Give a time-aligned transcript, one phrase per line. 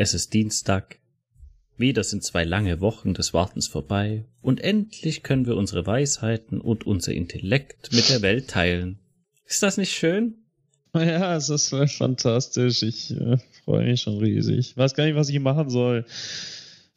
[0.00, 1.00] Es ist Dienstag.
[1.76, 6.86] Wieder sind zwei lange Wochen des Wartens vorbei und endlich können wir unsere Weisheiten und
[6.86, 9.00] unser Intellekt mit der Welt teilen.
[9.44, 10.36] Ist das nicht schön?
[10.94, 12.84] Ja, es ist fantastisch.
[12.84, 14.58] Ich äh, freue mich schon riesig.
[14.58, 16.06] Ich weiß gar nicht, was ich machen soll.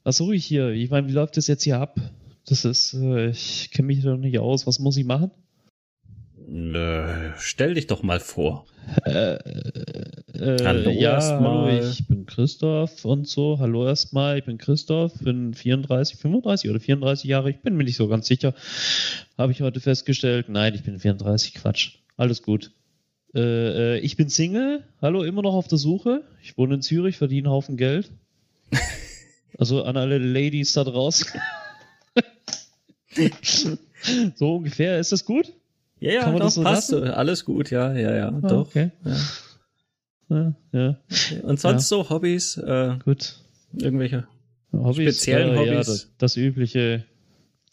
[0.03, 0.69] Was suche ich hier?
[0.69, 1.99] Ich meine, wie läuft das jetzt hier ab?
[2.45, 4.67] Das ist, äh, ich kenne mich doch nicht aus.
[4.67, 5.31] Was muss ich machen?
[6.47, 8.67] Nö, stell dich doch mal vor.
[9.05, 9.39] Äh,
[10.41, 11.71] äh, hallo ja, erstmal.
[11.71, 13.59] Hallo, ich bin Christoph und so.
[13.59, 17.51] Hallo erstmal, ich bin Christoph, bin 34, 35 oder 34 Jahre.
[17.51, 18.53] Ich bin mir nicht so ganz sicher.
[19.37, 20.49] Habe ich heute festgestellt.
[20.49, 21.97] Nein, ich bin 34, Quatsch.
[22.17, 22.71] Alles gut.
[23.35, 23.39] Äh,
[23.95, 24.83] äh, ich bin Single.
[25.01, 26.23] Hallo, immer noch auf der Suche.
[26.41, 28.11] Ich wohne in Zürich, verdiene einen Haufen Geld.
[29.57, 31.27] Also an alle Ladies da draußen.
[34.35, 34.97] so ungefähr.
[34.97, 35.53] Ist das gut?
[35.99, 36.91] Ja, ja, doch, so passt.
[36.91, 37.09] Lassen?
[37.09, 38.67] Alles gut, ja, ja, ja, ah, doch.
[38.67, 38.89] Okay.
[39.05, 39.15] Ja.
[40.31, 40.97] Ja, ja.
[41.43, 41.97] Und sonst ja.
[41.97, 42.55] so Hobbys?
[42.55, 43.35] Äh, gut.
[43.73, 44.27] Irgendwelche
[44.71, 45.69] Hobbys, speziellen äh, Hobbys?
[45.69, 47.03] Ja, das, das, übliche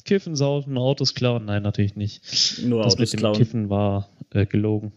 [0.05, 1.45] Kiffen, Saufen, Autos klauen.
[1.45, 2.61] Nein, natürlich nicht.
[2.65, 3.37] Nur das Autos mit dem klauen.
[3.37, 4.93] Kiffen war äh, gelogen.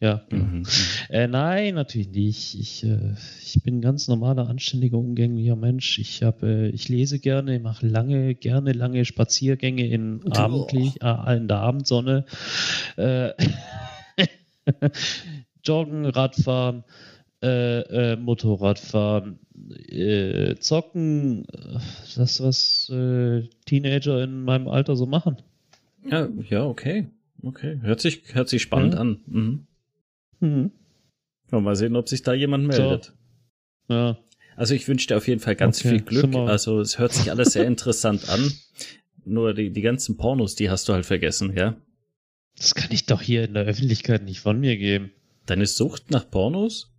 [0.00, 0.22] Ja.
[0.30, 0.38] Mhm.
[0.38, 0.66] mhm.
[1.08, 2.58] Äh, nein, natürlich nicht.
[2.58, 6.00] Ich, äh, ich bin ein ganz normaler, anständiger, umgänglicher Mensch.
[6.00, 10.32] Ich habe, äh, ich lese gerne, mache lange, gerne lange Spaziergänge in oh.
[10.32, 12.24] abendlich, äh, in der Abendsonne.
[15.58, 16.84] Äh, Joggen, Radfahren,
[17.42, 19.38] äh, Motorradfahren,
[20.60, 21.46] zocken.
[22.16, 22.86] Das, was
[23.66, 25.36] Teenager in meinem Alter so machen.
[26.04, 27.08] Ja, ja, okay.
[27.42, 27.78] Okay.
[27.82, 29.00] Hört sich, hört sich spannend ja.
[29.00, 29.20] an.
[29.26, 29.66] Mhm.
[30.40, 30.72] Mhm.
[31.50, 33.14] Mal sehen, ob sich da jemand meldet.
[33.88, 33.94] So.
[33.94, 34.18] Ja.
[34.56, 35.90] Also ich wünsche dir auf jeden Fall ganz okay.
[35.90, 36.34] viel Glück.
[36.34, 38.52] Also es hört sich alles sehr interessant an.
[39.24, 41.76] Nur die, die ganzen Pornos, die hast du halt vergessen, ja?
[42.56, 45.12] Das kann ich doch hier in der Öffentlichkeit nicht von mir geben.
[45.48, 46.92] Deine Sucht nach Pornos?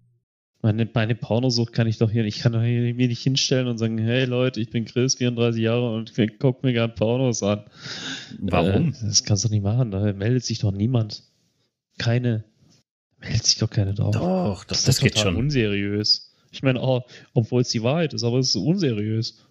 [0.61, 3.77] Meine, meine Pornosucht kann ich doch hier, ich kann doch hier mir nicht hinstellen und
[3.77, 7.63] sagen, hey Leute, ich bin Chris, 34 Jahre und guck mir gern Pornos an.
[8.39, 8.89] Warum?
[8.89, 11.23] Äh, das kannst du nicht machen, da meldet sich doch niemand.
[11.99, 12.43] Keine.
[13.19, 14.15] Meldet sich doch keine drauf.
[14.15, 15.35] Doch, das, das, das geht schon.
[15.35, 16.35] unseriös.
[16.51, 17.03] Ich meine, oh,
[17.33, 19.45] obwohl es die Wahrheit ist, aber es ist unseriös.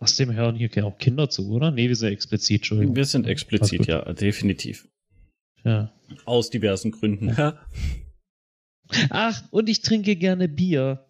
[0.00, 1.70] Aus dem hören hier auch Kinder zu, oder?
[1.70, 2.96] Nee, wir sind explizit, Entschuldigung.
[2.96, 4.88] Wir sind explizit, ja, definitiv.
[5.62, 5.92] Ja.
[6.24, 7.28] Aus diversen Gründen.
[7.28, 7.64] Ja.
[9.10, 11.04] Ach, und ich trinke gerne Bier.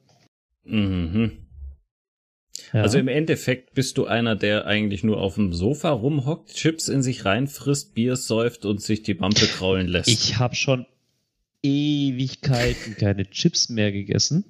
[0.65, 1.33] Mhm.
[2.73, 2.83] Ja.
[2.83, 7.03] Also im Endeffekt bist du einer, der eigentlich nur auf dem Sofa rumhockt, Chips in
[7.03, 10.09] sich reinfrisst, Bier säuft und sich die Wampe kraulen lässt.
[10.09, 10.87] Ich habe schon
[11.63, 14.45] Ewigkeiten keine Chips mehr gegessen.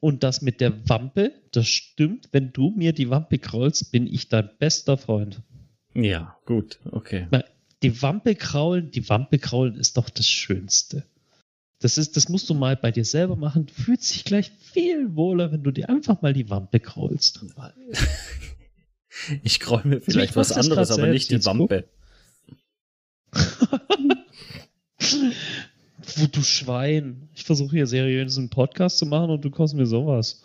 [0.00, 2.28] Und das mit der Wampe, das stimmt.
[2.32, 5.40] Wenn du mir die Wampe kraulst, bin ich dein bester Freund.
[5.94, 7.26] Ja, gut, okay.
[7.82, 11.04] Die Wampe kraulen, die Wampe kraulen ist doch das Schönste.
[11.80, 13.66] Das ist, das musst du mal bei dir selber machen.
[13.66, 17.44] Du fühlst dich gleich viel wohler, wenn du dir einfach mal die Wampe kraulst.
[19.42, 21.88] Ich kraul mir vielleicht was anderes, aber nicht die Wampe.
[26.32, 27.28] Du Schwein.
[27.34, 30.42] Ich versuche hier seriös einen Podcast zu machen und du kommst mir sowas.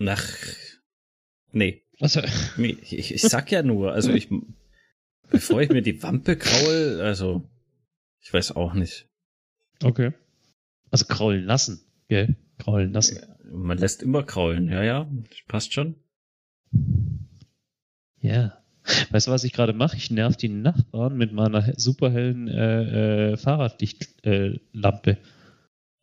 [0.00, 0.32] Ach.
[1.52, 1.82] Nee.
[2.00, 2.22] Also.
[2.58, 4.28] Ich, ich sag ja nur, also ich,
[5.30, 7.48] bevor ich mir die Wampe kraul, also,
[8.20, 9.08] ich weiß auch nicht.
[9.84, 10.12] Okay.
[10.90, 12.36] Also kraulen lassen, gell?
[12.58, 13.18] Kraulen lassen.
[13.50, 15.10] Man lässt immer kraulen, ja, ja,
[15.48, 15.96] passt schon.
[18.20, 18.58] Ja.
[19.10, 19.96] Weißt du, was ich gerade mache?
[19.96, 25.10] Ich nerv die Nachbarn mit meiner superhellen äh, äh, Fahrradlichtlampe.
[25.10, 25.16] Äh,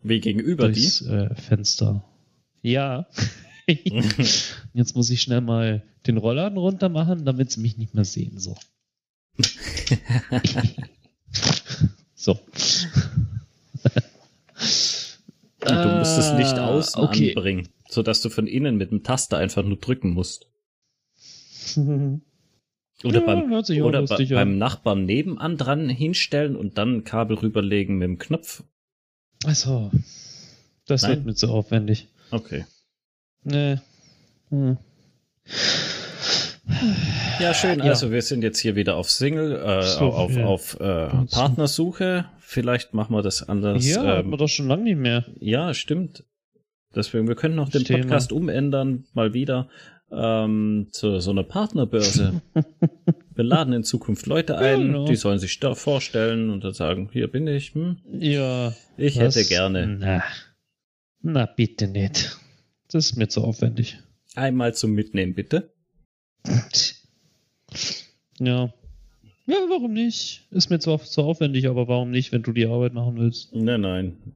[0.02, 1.06] Wie gegenüber durchs, die?
[1.06, 2.04] Äh, Fenster.
[2.62, 3.08] Ja.
[4.74, 8.40] Jetzt muss ich schnell mal den Rollladen runter machen, damit sie mich nicht mehr sehen.
[8.40, 8.58] So.
[12.16, 12.40] so.
[15.72, 17.30] Und du musst das Licht außen okay.
[17.30, 20.48] anbringen, sodass du von innen mit dem Taster einfach nur drücken musst.
[23.04, 24.40] Oder, ja, beim, oder lustig, be ja.
[24.42, 28.64] beim Nachbarn nebenan dran hinstellen und dann ein Kabel rüberlegen mit dem Knopf.
[29.44, 29.90] Achso.
[30.86, 31.12] Das Nein?
[31.12, 32.10] wird mir zu aufwendig.
[32.30, 32.66] Okay.
[33.44, 33.78] Nee.
[34.50, 34.78] Hm.
[37.40, 37.80] Ja, schön.
[37.80, 37.86] Ja.
[37.86, 42.26] Also wir sind jetzt hier wieder auf Single, äh, so, auf, auf äh, Partnersuche.
[42.52, 43.88] Vielleicht machen wir das anders.
[43.88, 45.24] Ja, ähm, hatten wir doch schon lange nicht mehr.
[45.40, 46.26] Ja, stimmt.
[46.94, 49.70] Deswegen, wir können noch den Stehen Podcast umändern, mal wieder
[50.12, 52.42] ähm, zu so einer Partnerbörse.
[53.36, 55.06] wir laden in Zukunft Leute ein, genau.
[55.06, 57.74] die sollen sich da vorstellen und dann sagen, hier bin ich.
[57.74, 58.00] Hm?
[58.20, 58.74] Ja.
[58.98, 59.34] Ich was?
[59.34, 59.88] hätte gerne.
[59.88, 60.22] Na,
[61.22, 62.38] na, bitte nicht.
[62.92, 63.98] Das ist mir zu aufwendig.
[64.36, 65.74] Einmal zum Mitnehmen, bitte.
[68.40, 68.74] Ja.
[69.52, 70.48] Ja, warum nicht?
[70.52, 73.54] Ist mir zwar zu aufwendig, aber warum nicht, wenn du die Arbeit machen willst?
[73.54, 74.36] Nein, nein.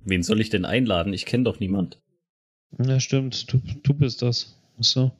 [0.00, 1.12] Wen soll ich denn einladen?
[1.12, 2.00] Ich kenne doch niemand.
[2.84, 3.52] Ja, stimmt.
[3.52, 4.60] Du, du bist das.
[4.80, 5.12] So.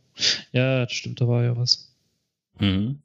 [0.50, 1.94] Ja, stimmt, da war ja was.
[2.58, 2.99] Mhm.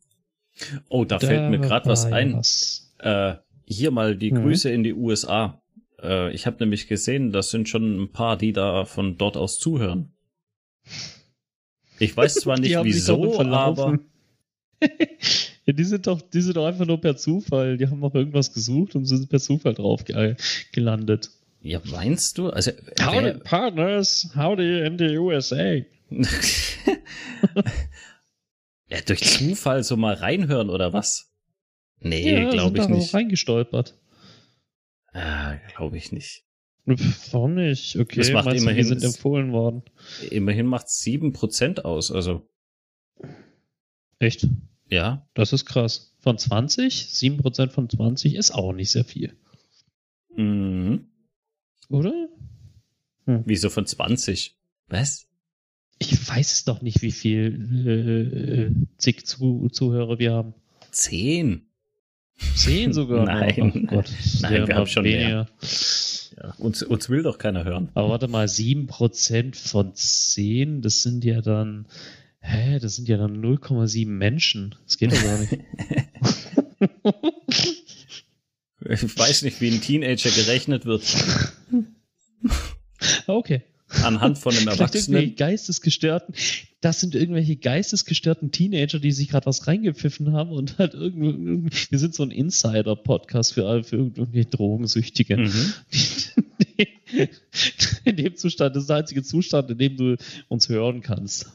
[0.89, 2.33] Oh, da, da fällt mir gerade was ein.
[2.33, 2.91] was.
[2.97, 4.41] Äh, hier mal die mhm.
[4.41, 5.61] Grüße in die USA.
[6.01, 9.59] Äh, ich habe nämlich gesehen, das sind schon ein paar, die da von dort aus
[9.59, 10.11] zuhören.
[11.99, 13.99] Ich weiß zwar nicht wieso, aber.
[15.71, 17.77] ja, die sind doch, die sind doch einfach nur per Zufall.
[17.77, 20.35] Die haben auch irgendwas gesucht und sind per Zufall drauf ge
[20.73, 21.31] gelandet.
[21.61, 22.49] Ja, meinst du?
[22.49, 22.71] Also,
[23.01, 25.75] howdy, Partners, howdy in the USA.
[28.89, 31.31] ja, durch Zufall so mal reinhören oder was?
[31.99, 33.13] Nee, ja, glaube ich nicht.
[33.13, 33.97] reingestolpert.
[35.13, 36.43] Ah, glaube ich nicht.
[37.31, 37.95] Warum nicht?
[37.95, 39.83] Okay, das macht immerhin, sind empfohlen worden.
[40.31, 42.49] Immerhin macht es 7% aus, also.
[44.19, 44.47] Echt?
[44.91, 45.25] Ja.
[45.33, 46.13] Das ist krass.
[46.19, 46.93] Von 20?
[46.93, 49.35] 7% von 20 ist auch nicht sehr viel.
[50.35, 51.07] Mhm.
[51.89, 52.27] Oder?
[53.25, 53.43] Hm.
[53.45, 54.55] Wieso von 20?
[54.87, 55.27] Was?
[55.99, 60.53] Ich weiß es doch nicht, wie viel äh, zig Zu Zuhörer wir haben.
[60.91, 61.67] Zehn.
[62.55, 63.25] Zehn sogar?
[63.25, 64.11] Nein, oh Gott,
[64.41, 65.27] Nein wir haben schon weniger.
[65.27, 65.47] mehr.
[66.37, 67.89] Ja, uns, uns will doch keiner hören.
[67.93, 71.85] Aber warte mal, sieben Prozent von zehn, das sind ja dann,
[72.41, 74.75] hä, das sind ja dann 0,7 Menschen.
[74.85, 75.57] Das geht doch gar nicht.
[78.89, 81.03] ich weiß nicht, wie ein Teenager gerechnet wird.
[83.27, 83.63] Okay
[84.03, 85.35] anhand von einem Erwachsenen.
[85.35, 86.35] Geistesgestörten,
[86.81, 91.99] das sind irgendwelche geistesgestörten Teenager, die sich gerade was reingepfiffen haben und halt irgendwie, wir
[91.99, 95.37] sind so ein Insider-Podcast für, für irgendwelche Drogensüchtige.
[95.37, 95.73] Mhm.
[98.05, 100.15] in dem Zustand, das ist der einzige Zustand, in dem du
[100.47, 101.51] uns hören kannst.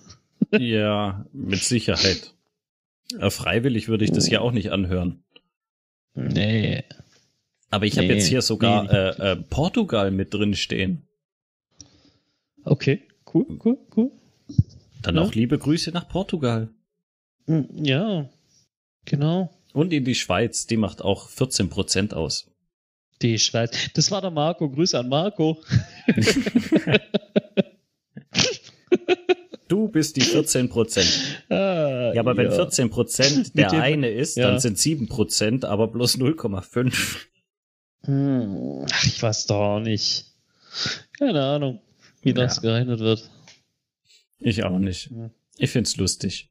[0.58, 2.34] Ja, mit Sicherheit.
[3.14, 5.22] Aber freiwillig würde ich das ja auch nicht anhören.
[6.14, 6.84] Nee.
[7.70, 8.90] Aber ich habe jetzt hier sogar nee.
[8.90, 11.02] äh, äh, Portugal mit drin stehen.
[12.64, 14.10] Okay, cool, cool, cool.
[15.02, 15.22] Dann ja.
[15.22, 16.68] auch liebe Grüße nach Portugal.
[17.46, 18.28] Hm, ja,
[19.04, 19.54] genau.
[19.72, 22.50] Und in die Schweiz, die macht auch 14 Prozent aus.
[23.22, 23.90] Die Schweiz.
[23.94, 24.68] Das war der Marco.
[24.68, 25.58] Grüße an Marco.
[29.68, 31.44] du bist die 14 Prozent.
[31.48, 34.50] Ah, ja, aber wenn 14 Prozent der eine ist, ja.
[34.50, 37.26] dann sind 7 Prozent, aber bloß 0,5.
[38.02, 40.26] Hm, ich weiß doch auch nicht.
[41.18, 41.80] Keine Ahnung
[42.26, 42.62] wie das ja.
[42.62, 43.30] gerechnet wird.
[44.40, 45.10] Ich auch nicht.
[45.12, 45.30] Ja.
[45.58, 46.50] Ich find's lustig.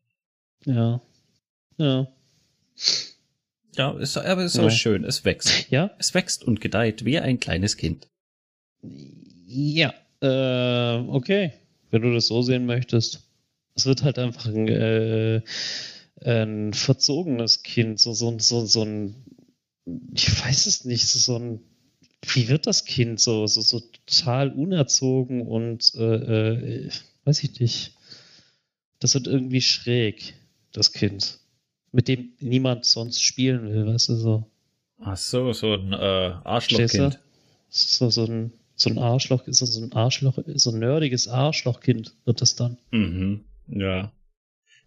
[0.66, 1.02] Ja.
[1.78, 2.08] Ja.
[3.76, 4.64] Ja, ist, aber ist ja.
[4.64, 5.04] auch schön.
[5.04, 5.70] Es wächst.
[5.70, 5.92] Ja.
[6.00, 8.08] Es wächst und gedeiht wie ein kleines Kind.
[8.82, 9.94] Ja.
[10.22, 11.52] Äh, okay.
[11.92, 13.28] Wenn du das so sehen möchtest.
[13.76, 15.42] Es wird halt einfach ein, äh,
[16.24, 18.00] ein verzogenes Kind.
[18.00, 19.16] So, so, so, so ein,
[20.14, 21.60] ich weiß es nicht, so ein
[22.34, 26.90] wie wird das Kind so, so, so total unerzogen und äh, äh,
[27.26, 27.94] weiß ich nicht.
[29.00, 30.36] Das wird irgendwie schräg,
[30.72, 31.40] das Kind.
[31.92, 34.52] Mit dem niemand sonst spielen will, weißt du so.
[35.00, 37.20] Ach so, so ein äh, Arschlochkind.
[37.70, 42.42] So, so ein so ein Arschloch, so, so ein Arschloch, so ein nerdiges Arschlochkind wird
[42.42, 42.78] das dann.
[42.92, 43.42] Mhm.
[43.68, 44.12] Ja.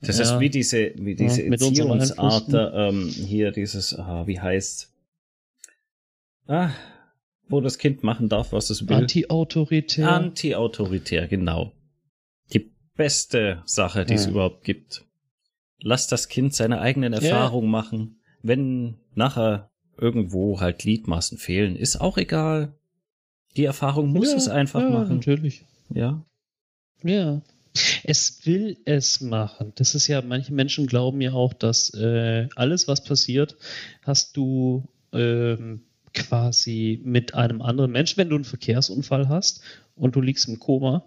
[0.01, 0.25] Das ja.
[0.25, 4.93] ist wie diese, wie diese ja, Erziehungsart, ähm, hier dieses, ah, wie heißt
[6.49, 6.71] Ah,
[7.49, 8.97] wo das Kind machen darf, was es will.
[8.97, 10.09] Anti-autoritär.
[10.09, 11.73] Anti-autoritär, genau.
[12.53, 14.21] Die beste Sache, die ja.
[14.21, 15.05] es überhaupt gibt.
[15.81, 18.21] Lass das Kind seine eigenen Erfahrungen machen.
[18.43, 22.78] Wenn nachher irgendwo halt Gliedmaßen fehlen, ist auch egal.
[23.59, 25.17] Die Erfahrung muss ja, es einfach ja, machen.
[25.17, 25.65] Natürlich.
[25.93, 26.25] Ja.
[27.03, 27.43] Ja.
[28.05, 29.73] Es will es machen.
[29.75, 33.57] Das ist ja, manche Menschen glauben ja auch, dass äh, alles, was passiert,
[34.03, 35.83] hast du ähm,
[36.15, 39.63] quasi mit einem anderen Menschen, wenn du einen Verkehrsunfall hast
[39.97, 41.05] und du liegst im Koma,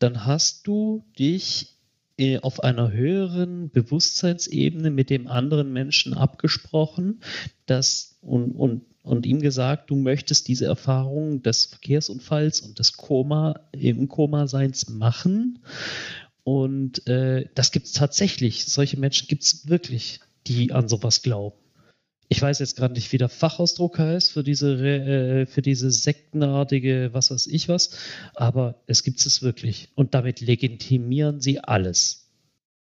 [0.00, 1.76] dann hast du dich
[2.18, 7.20] äh, auf einer höheren Bewusstseinsebene mit dem anderen Menschen abgesprochen,
[7.66, 13.60] dass und, und, und ihm gesagt, du möchtest diese Erfahrung des Verkehrsunfalls und des Koma
[13.72, 15.60] im Koma-Seins machen.
[16.44, 18.66] Und äh, das gibt es tatsächlich.
[18.66, 21.56] Solche Menschen gibt es wirklich, die an sowas glauben
[22.28, 27.10] ich weiß jetzt gerade nicht, wie der Fachausdruck heißt für diese, äh, für diese sektenartige,
[27.12, 27.90] was weiß ich was,
[28.34, 29.88] aber es gibt es wirklich.
[29.94, 32.30] Und damit legitimieren sie alles.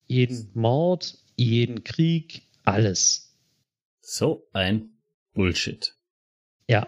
[0.07, 3.35] Jeden Mord, jeden Krieg, alles.
[4.03, 4.91] So ein
[5.33, 5.95] Bullshit.
[6.71, 6.87] Ja.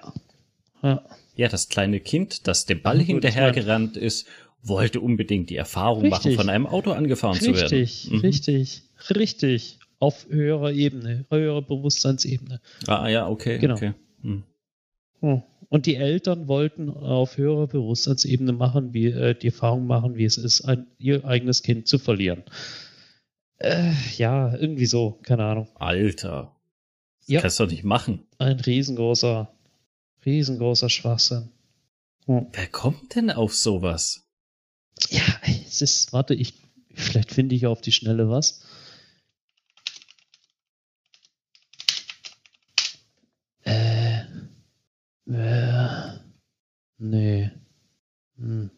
[0.82, 4.26] Ja, ja das kleine Kind, das dem Ball hinterhergerannt ist,
[4.62, 6.24] wollte unbedingt die Erfahrung richtig.
[6.24, 7.78] machen, von einem Auto angefahren richtig, zu werden.
[7.78, 8.18] Richtig, mhm.
[8.20, 12.60] richtig, richtig auf höherer Ebene, höherer Bewusstseinsebene.
[12.86, 13.58] Ah, ja, okay.
[13.58, 13.74] Genau.
[13.74, 13.94] Okay.
[14.22, 14.44] Hm.
[15.20, 15.42] hm.
[15.68, 20.36] Und die Eltern wollten auf höherer Bewusstseinsebene machen, wie äh, die Erfahrung machen, wie es
[20.36, 22.42] ist, ein, ihr eigenes Kind zu verlieren.
[23.58, 25.68] Äh, ja, irgendwie so, keine Ahnung.
[25.76, 26.54] Alter.
[27.26, 27.40] Ja.
[27.40, 28.26] kannst du doch nicht machen.
[28.38, 29.52] Ein riesengroßer,
[30.24, 31.50] riesengroßer Schwachsinn.
[32.26, 32.46] Hm.
[32.52, 34.24] Wer kommt denn auf sowas?
[35.10, 36.54] Ja, es ist, warte, ich,
[36.94, 38.62] vielleicht finde ich auf die Schnelle was.
[43.64, 44.20] Äh,
[45.26, 46.18] äh,
[46.98, 47.50] nee.
[48.36, 48.70] Hm.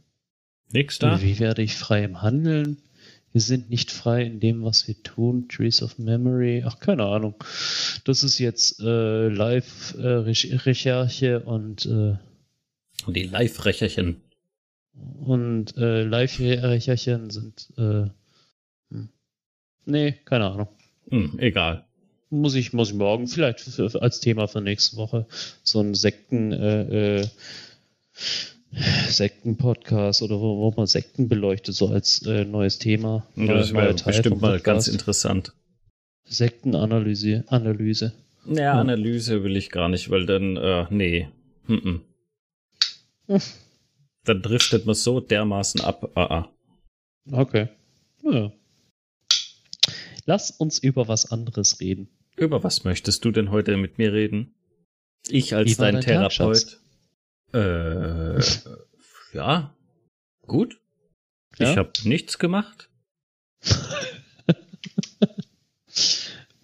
[0.70, 1.20] Nix da?
[1.20, 2.82] Wie werde ich frei im Handeln?
[3.34, 5.48] Wir sind nicht frei in dem, was wir tun.
[5.48, 6.62] Trees of Memory.
[6.64, 7.34] Ach, keine Ahnung.
[8.04, 12.16] Das ist jetzt äh, Live-Recherche äh, und äh,
[13.06, 14.20] und die Live-Recherchen.
[14.94, 18.06] Und äh, Live-Recherchen sind äh,
[18.90, 19.08] hm.
[19.84, 20.68] Nee, keine Ahnung.
[21.10, 21.84] Hm, egal.
[22.30, 25.26] Muss ich, muss ich morgen vielleicht für, als Thema für nächste Woche
[25.64, 27.28] so ein Sekten äh, äh,
[29.08, 33.26] Sekten-Podcast oder wo, wo man Sekten beleuchtet, so als äh, neues Thema.
[33.36, 35.52] Ja, das wäre bestimmt mal ganz interessant.
[36.24, 37.44] Sektenanalyse.
[37.48, 38.12] Analyse.
[38.46, 41.28] Ja, ja, Analyse will ich gar nicht, weil dann, äh, nee.
[41.66, 42.02] Hm
[43.28, 43.54] -mm.
[44.24, 46.10] dann driftet man so dermaßen ab.
[46.14, 46.48] Ah, ah.
[47.30, 47.68] Okay.
[48.22, 48.52] Ja.
[50.26, 52.08] Lass uns über was anderes reden.
[52.36, 54.54] Über was möchtest du denn heute mit mir reden?
[55.28, 56.80] Ich als dein, dein Therapeut.
[57.54, 58.40] Äh,
[59.32, 59.74] ja,
[60.42, 60.80] gut.
[61.58, 61.70] Ja?
[61.70, 62.90] Ich habe nichts gemacht.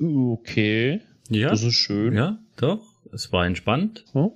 [0.00, 1.00] okay.
[1.28, 1.50] Ja.
[1.50, 2.14] Das ist schön.
[2.14, 2.84] Ja, doch.
[3.12, 4.04] Es war entspannt.
[4.12, 4.32] Hm?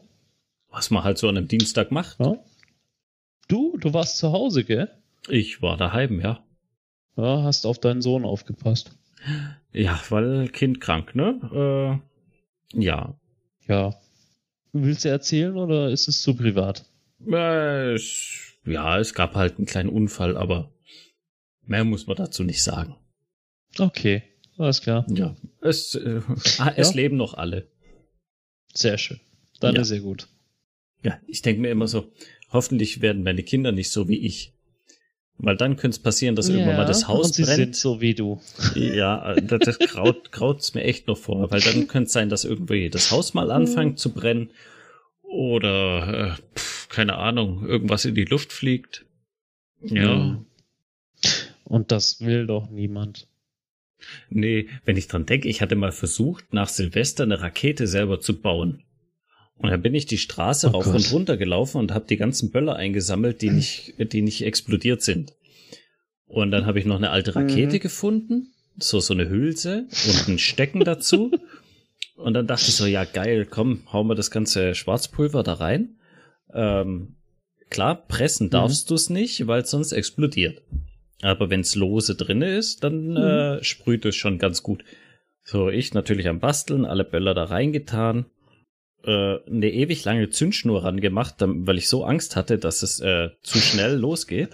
[0.68, 2.20] Was man halt so an einem Dienstag macht.
[2.20, 2.36] Ja.
[3.48, 4.90] Du, du warst zu Hause, gell?
[5.28, 6.44] Ich war daheim, ja.
[7.16, 8.96] Ja, hast auf deinen Sohn aufgepasst.
[9.72, 12.00] Ja, weil Kind krank, ne?
[12.72, 13.14] Äh, ja.
[13.66, 13.94] Ja.
[14.76, 16.84] Willst du erzählen oder ist es zu privat?
[17.24, 17.96] Äh,
[18.66, 20.72] ja, es gab halt einen kleinen Unfall, aber
[21.62, 22.96] mehr muss man dazu nicht sagen.
[23.78, 24.24] Okay,
[24.58, 25.06] alles klar.
[25.08, 26.20] Ja, es, äh,
[26.58, 26.96] ah, es ja?
[26.96, 27.70] leben noch alle.
[28.72, 29.20] Sehr schön.
[29.60, 29.82] Dann ja.
[29.82, 30.26] ist sehr gut.
[31.04, 32.12] Ja, ich denke mir immer so,
[32.50, 34.53] hoffentlich werden meine Kinder nicht so wie ich.
[35.38, 37.56] Weil dann könnte es passieren, dass ja, irgendwann mal das Haus und sie brennt.
[37.56, 38.40] sind so wie du.
[38.74, 42.44] Ja, das, das graut, graut's mir echt noch vor, weil dann könnte es sein, dass
[42.44, 44.50] irgendwie das Haus mal anfängt zu brennen
[45.22, 49.04] oder äh, pf, keine Ahnung, irgendwas in die Luft fliegt.
[49.82, 50.38] Ja.
[51.64, 53.26] Und das will doch niemand.
[54.28, 58.40] Nee, wenn ich dran denke, ich hatte mal versucht, nach Silvester eine Rakete selber zu
[58.40, 58.84] bauen.
[59.56, 60.94] Und dann bin ich die Straße oh rauf Gott.
[60.94, 65.32] und runter gelaufen und habe die ganzen Böller eingesammelt, die nicht, die nicht explodiert sind.
[66.26, 67.80] Und dann habe ich noch eine alte Rakete mhm.
[67.80, 71.30] gefunden, so so eine Hülse und ein Stecken dazu.
[72.16, 75.96] und dann dachte ich so, ja geil, komm, hauen wir das ganze Schwarzpulver da rein.
[76.52, 77.16] Ähm,
[77.70, 78.88] klar, pressen darfst mhm.
[78.88, 80.62] du es nicht, weil es sonst explodiert.
[81.22, 83.16] Aber wenn's lose drinne ist, dann mhm.
[83.16, 84.84] äh, sprüht es schon ganz gut.
[85.44, 88.26] So, ich natürlich am Basteln, alle Böller da reingetan
[89.04, 93.58] äh, eine ewig lange Zündschnur rangemacht, weil ich so Angst hatte, dass es äh, zu
[93.58, 94.50] schnell losgeht.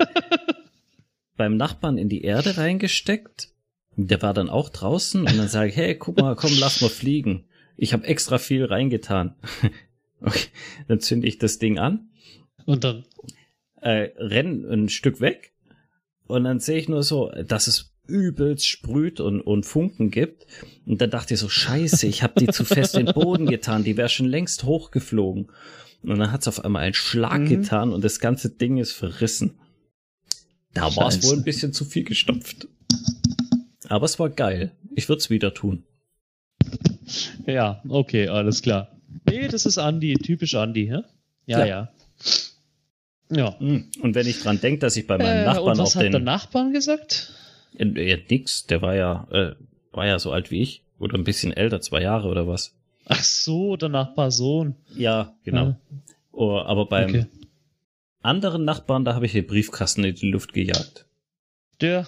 [1.37, 3.49] Beim Nachbarn in die Erde reingesteckt.
[3.97, 6.89] Der war dann auch draußen und dann sage ich, hey, guck mal, komm, lass mal
[6.89, 7.47] fliegen.
[7.77, 9.35] Ich habe extra viel reingetan.
[10.21, 10.49] okay,
[10.89, 12.11] dann zünde ich das Ding an.
[12.67, 13.05] Und dann?
[13.81, 15.53] Äh, renn ein Stück weg.
[16.27, 20.47] Und dann sehe ich nur so, dass es übelst sprüht und, und Funken gibt.
[20.87, 23.85] Und dann dachte ich so, scheiße, ich habe die zu fest in den Boden getan,
[23.85, 25.51] die wäre schon längst hochgeflogen.
[26.03, 27.49] Und dann hat es auf einmal einen Schlag mhm.
[27.49, 29.59] getan und das ganze Ding ist verrissen.
[30.73, 32.69] Da war es wohl ein bisschen zu viel gestopft.
[33.89, 34.73] Aber es war geil.
[34.95, 35.85] Ich würde es wieder tun.
[37.47, 38.97] Ja, okay, alles klar.
[39.29, 41.03] Nee, das ist Andi, typisch Andi, hä?
[41.47, 41.67] Ja, ja.
[41.67, 43.37] Ja.
[43.37, 43.59] ja.
[43.59, 43.91] Hm.
[44.01, 46.13] Und wenn ich dran denke, dass ich bei meinem äh, Nachbarn und was auf hat
[46.13, 47.35] der Nachbarn gesagt?
[47.73, 49.55] Ja, nix, der war ja, äh,
[49.93, 50.83] war ja so alt wie ich.
[50.99, 52.75] Oder ein bisschen älter, zwei Jahre oder was.
[53.07, 54.77] Ach so, der Nachbarsohn.
[54.95, 55.65] Ja, genau.
[55.65, 55.81] Ja.
[56.33, 57.27] Oh, aber beim okay.
[58.23, 61.07] anderen Nachbarn, da habe ich den Briefkasten in die Luft gejagt.
[61.81, 62.07] Der?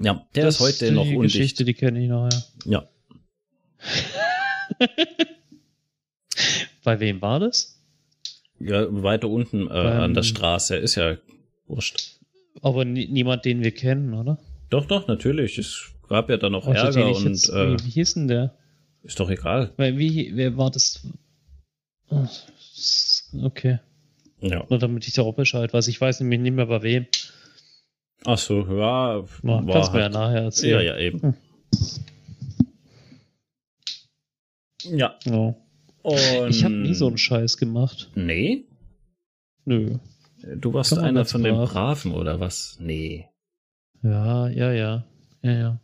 [0.00, 1.34] Ja, der ist heute noch undicht.
[1.34, 2.42] Die Geschichte, die kenne ich noch, ja.
[2.64, 2.88] Ja.
[6.84, 7.78] Bei wem war das?
[8.58, 10.76] Ja, weiter unten äh, an der Straße.
[10.76, 11.16] Ist ja
[11.66, 12.18] wurscht.
[12.60, 14.38] Aber niemand, den wir kennen, oder?
[14.72, 15.58] Doch, doch, natürlich.
[15.58, 17.24] Es gab ja dann noch oh, Ärger und.
[17.24, 18.56] Jetzt, äh, wie, wie hieß denn der?
[19.02, 19.74] Ist doch egal.
[19.76, 21.06] Weil wie, wer war das?
[22.08, 22.26] Oh,
[23.42, 23.80] okay.
[24.40, 24.64] Ja.
[24.70, 25.88] Nur damit ich da auch Bescheid weiß.
[25.88, 27.06] Ich weiß nämlich nicht mehr bei wem.
[28.24, 29.24] Ach so, ja.
[29.42, 30.86] War kannst halt, mir ja nachher erzählen.
[30.86, 31.20] Ja, ja, eben.
[31.20, 31.34] Hm.
[34.96, 35.18] Ja.
[36.02, 36.46] Oh.
[36.48, 38.10] Ich habe nie so einen Scheiß gemacht.
[38.14, 38.64] Nee?
[39.66, 39.98] Nö.
[40.56, 41.50] Du warst einer von brav.
[41.50, 42.78] den Braven oder was?
[42.80, 43.28] Nee.
[44.02, 45.04] Ja, ja, ja.
[45.42, 45.80] Ja, ja.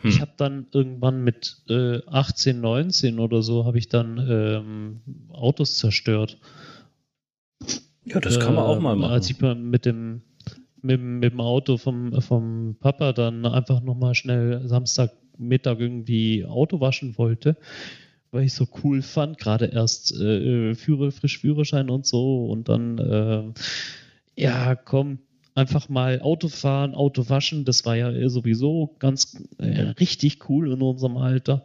[0.00, 0.10] Hm.
[0.10, 5.78] Ich habe dann irgendwann mit äh, 18, 19 oder so, habe ich dann ähm, Autos
[5.78, 6.38] zerstört.
[8.04, 9.12] Ja, das kann man auch mal machen.
[9.12, 10.22] Als ich mit dem,
[10.82, 17.16] mit, mit dem Auto vom, vom Papa dann einfach nochmal schnell Samstagmittag irgendwie Auto waschen
[17.16, 17.56] wollte,
[18.30, 22.98] weil ich so cool fand, gerade erst äh, Führer, frisch Führerschein und so und dann,
[22.98, 23.44] äh,
[24.36, 25.20] ja, komm,
[25.54, 30.82] einfach mal Auto fahren, Auto waschen, das war ja sowieso ganz äh, richtig cool in
[30.82, 31.64] unserem Alter.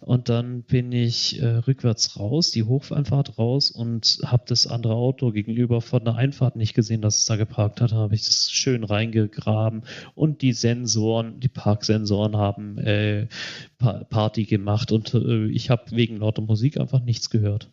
[0.00, 5.32] Und dann bin ich äh, rückwärts raus, die Hocheinfahrt raus und habe das andere Auto
[5.32, 7.90] gegenüber von der Einfahrt nicht gesehen, dass es da geparkt hat.
[7.90, 9.82] Da habe ich das schön reingegraben
[10.14, 13.26] und die Sensoren, die Parksensoren haben äh,
[13.78, 17.70] pa Party gemacht und äh, ich habe wegen lauter Musik einfach nichts gehört.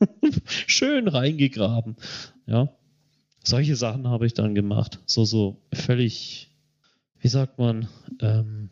[0.66, 1.96] schön reingegraben.
[2.46, 2.70] Ja.
[3.44, 5.00] Solche Sachen habe ich dann gemacht.
[5.06, 6.50] So, so völlig,
[7.20, 7.88] wie sagt man,
[8.20, 8.70] ähm,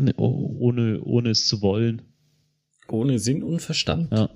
[0.00, 2.02] Ne, ohne, ohne es zu wollen.
[2.88, 4.12] Ohne Sinn und Verstand.
[4.12, 4.30] Ja.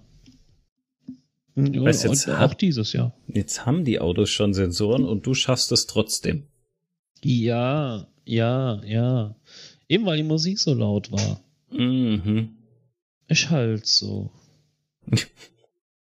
[1.57, 3.17] ja weißt, jetzt auch hat, dieses Jahr.
[3.29, 6.49] Jetzt haben die Autos schon Sensoren und du schaffst es trotzdem.
[7.23, 9.37] Ja, ja, ja.
[9.89, 11.41] Eben weil die Musik so laut war.
[11.71, 12.57] Mhm.
[13.29, 14.33] Ist halt so.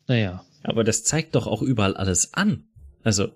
[0.08, 0.46] naja.
[0.64, 2.64] Aber das zeigt doch auch überall alles an.
[3.04, 3.30] Also,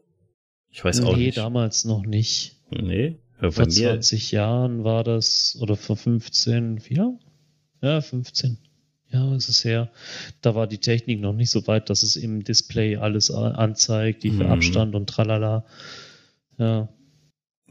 [0.70, 1.38] ich weiß auch nee, nicht.
[1.38, 2.58] Nee, damals noch nicht.
[2.70, 3.18] Nee.
[3.42, 7.14] Ja, vor 20 Jahren war das, oder vor 15, ja?
[7.82, 8.58] Ja, 15.
[9.14, 9.92] Ja, es ist her.
[10.42, 14.32] Da war die Technik noch nicht so weit, dass es im Display alles anzeigt, die
[14.32, 14.52] für mhm.
[14.52, 15.66] Abstand und tralala.
[16.58, 16.90] Ja.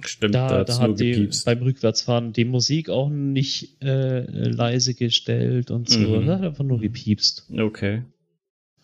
[0.01, 5.71] Stimmt, da, da, da hat die beim Rückwärtsfahren die Musik auch nicht äh, leise gestellt
[5.71, 5.99] und so.
[5.99, 6.27] Mhm.
[6.27, 7.51] Das hat einfach nur gepiepst.
[7.57, 8.05] Okay.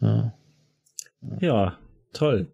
[0.00, 0.34] Ja.
[1.40, 1.78] Ja,
[2.12, 2.52] toll.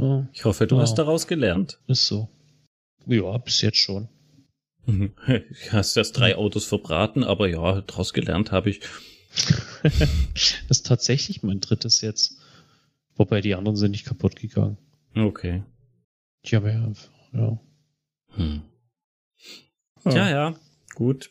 [0.00, 0.28] Ja.
[0.32, 0.82] Ich hoffe, du ja.
[0.82, 1.78] hast daraus gelernt.
[1.86, 2.28] Ist so.
[3.06, 4.08] Ja, bis jetzt schon.
[4.86, 5.12] Mhm.
[5.26, 8.80] Du hast erst drei Autos verbraten, aber ja, daraus gelernt habe ich.
[9.82, 12.38] das ist tatsächlich mein drittes jetzt.
[13.16, 14.78] Wobei die anderen sind nicht kaputt gegangen.
[15.14, 15.62] Okay.
[16.42, 16.92] Ich habe ja,
[17.34, 17.60] ja.
[18.36, 18.62] Hm.
[20.06, 20.12] Ja.
[20.12, 20.54] ja, ja,
[20.94, 21.30] gut.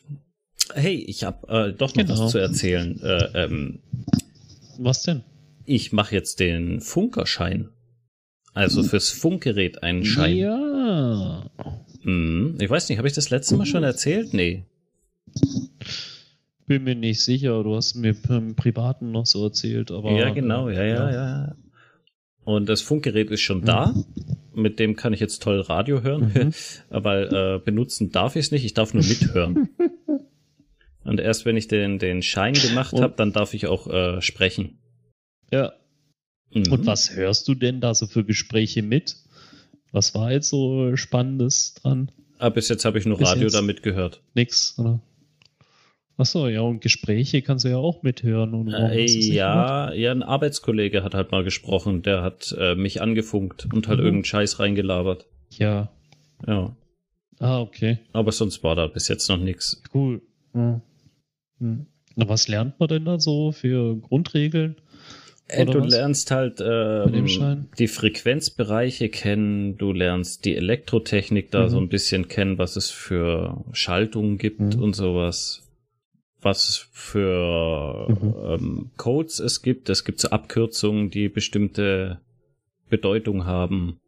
[0.74, 2.18] Hey, ich habe äh, doch noch genau.
[2.20, 3.00] was zu erzählen.
[3.02, 3.80] Äh, ähm,
[4.78, 5.24] was denn?
[5.64, 7.70] Ich mache jetzt den Funkerschein.
[8.52, 10.36] Also fürs Funkgerät einen Schein.
[10.36, 11.50] Ja.
[12.02, 14.34] Hm, ich weiß nicht, habe ich das letzte Mal schon erzählt?
[14.34, 14.64] Nee.
[16.66, 20.12] Bin mir nicht sicher, du hast mir im Privaten noch so erzählt, aber.
[20.12, 21.12] Ja, genau, ja, ja, ja.
[21.12, 21.56] ja.
[22.44, 23.86] Und das Funkgerät ist schon da.
[23.86, 24.04] Mhm.
[24.54, 26.32] Mit dem kann ich jetzt toll Radio hören.
[26.34, 26.50] Mhm.
[26.90, 29.68] Aber äh, benutzen darf ich es nicht, ich darf nur mithören.
[31.04, 34.78] Und erst wenn ich den, den Schein gemacht habe, dann darf ich auch äh, sprechen.
[35.52, 35.72] Ja,
[36.52, 36.72] Mhm.
[36.72, 39.16] Und was hörst du denn da so für Gespräche mit?
[39.92, 42.10] Was war jetzt so Spannendes dran?
[42.38, 44.22] Ah, bis jetzt habe ich nur bis Radio damit gehört.
[44.34, 45.00] Nix, oder?
[46.16, 48.52] Achso, ja, und Gespräche kannst du ja auch mithören.
[48.52, 53.68] Und äh, ja, ja, ein Arbeitskollege hat halt mal gesprochen, der hat äh, mich angefunkt
[53.72, 54.04] und halt mhm.
[54.04, 55.26] irgendeinen Scheiß reingelabert.
[55.50, 55.88] Ja.
[56.46, 56.76] Ja.
[57.38, 57.98] Ah, okay.
[58.12, 59.82] Aber sonst war da bis jetzt noch nichts.
[59.94, 60.20] Cool.
[60.54, 60.82] Ja.
[61.58, 61.86] Hm.
[62.16, 64.76] Na, was lernt man denn da so für Grundregeln?
[65.52, 65.90] Äh, du was?
[65.90, 71.68] lernst halt ähm, die Frequenzbereiche kennen, du lernst die Elektrotechnik da mhm.
[71.68, 74.82] so ein bisschen kennen, was es für Schaltungen gibt mhm.
[74.82, 75.66] und sowas.
[76.42, 78.34] Was für mhm.
[78.44, 79.90] ähm, Codes es gibt.
[79.90, 82.20] Es gibt so Abkürzungen, die bestimmte
[82.88, 83.98] Bedeutung haben.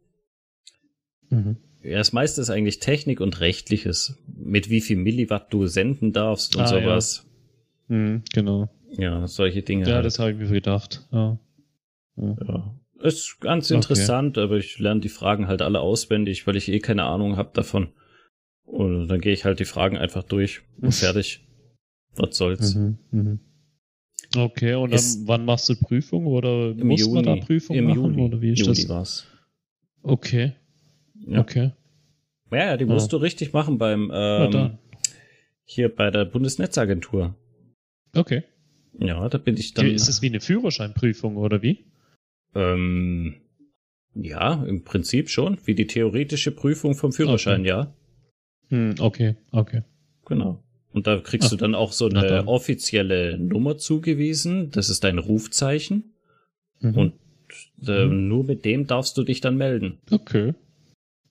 [1.29, 1.57] Mhm.
[1.83, 4.17] Ja, das meiste ist eigentlich Technik und Rechtliches.
[4.25, 7.25] Mit wie viel Milliwatt du senden darfst und ah, sowas.
[7.89, 7.95] Ja.
[7.95, 8.69] Mhm, genau.
[8.97, 9.87] Ja, solche Dinge.
[9.87, 10.05] Ja, halt.
[10.05, 11.07] das habe ich mir gedacht.
[11.11, 11.39] Ja.
[12.17, 12.35] ja.
[12.47, 12.75] ja.
[13.01, 14.45] Ist ganz interessant, okay.
[14.45, 17.89] aber ich lerne die Fragen halt alle auswendig, weil ich eh keine Ahnung habe davon.
[18.63, 21.45] Und dann gehe ich halt die Fragen einfach durch und fertig.
[22.15, 22.75] Was soll's.
[22.75, 23.37] Mhm, mh.
[24.35, 27.75] Okay, und ist dann wann machst du Prüfung oder im muss Juni, man da Prüfung
[27.75, 28.89] im machen Juni, oder wie ist Juni das?
[28.89, 29.27] war's.
[30.01, 30.53] Okay.
[31.27, 31.39] Ja.
[31.39, 31.71] Okay.
[32.51, 34.77] Ja, ja, die musst du richtig machen beim ähm,
[35.65, 37.35] hier bei der Bundesnetzagentur.
[38.15, 38.43] Okay.
[38.99, 39.87] Ja, da bin ich dann.
[39.87, 41.85] Ist es wie eine Führerscheinprüfung oder wie?
[42.55, 43.35] Ähm,
[44.15, 45.57] ja, im Prinzip schon.
[45.65, 47.69] Wie die theoretische Prüfung vom Führerschein, okay.
[47.69, 47.93] ja.
[48.69, 49.83] Hm, okay, okay.
[50.25, 50.63] Genau.
[50.93, 54.69] Und da kriegst Ach, du dann auch so eine offizielle Nummer zugewiesen.
[54.69, 56.13] Das ist dein Rufzeichen.
[56.79, 56.97] Mhm.
[56.97, 57.13] Und
[57.87, 58.27] äh, mhm.
[58.27, 59.97] nur mit dem darfst du dich dann melden.
[60.11, 60.53] Okay.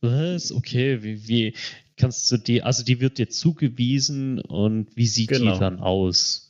[0.00, 0.50] Was?
[0.50, 1.54] Okay, wie, wie
[1.96, 5.52] kannst du die, also die wird dir zugewiesen und wie sieht genau.
[5.52, 6.41] die dann aus?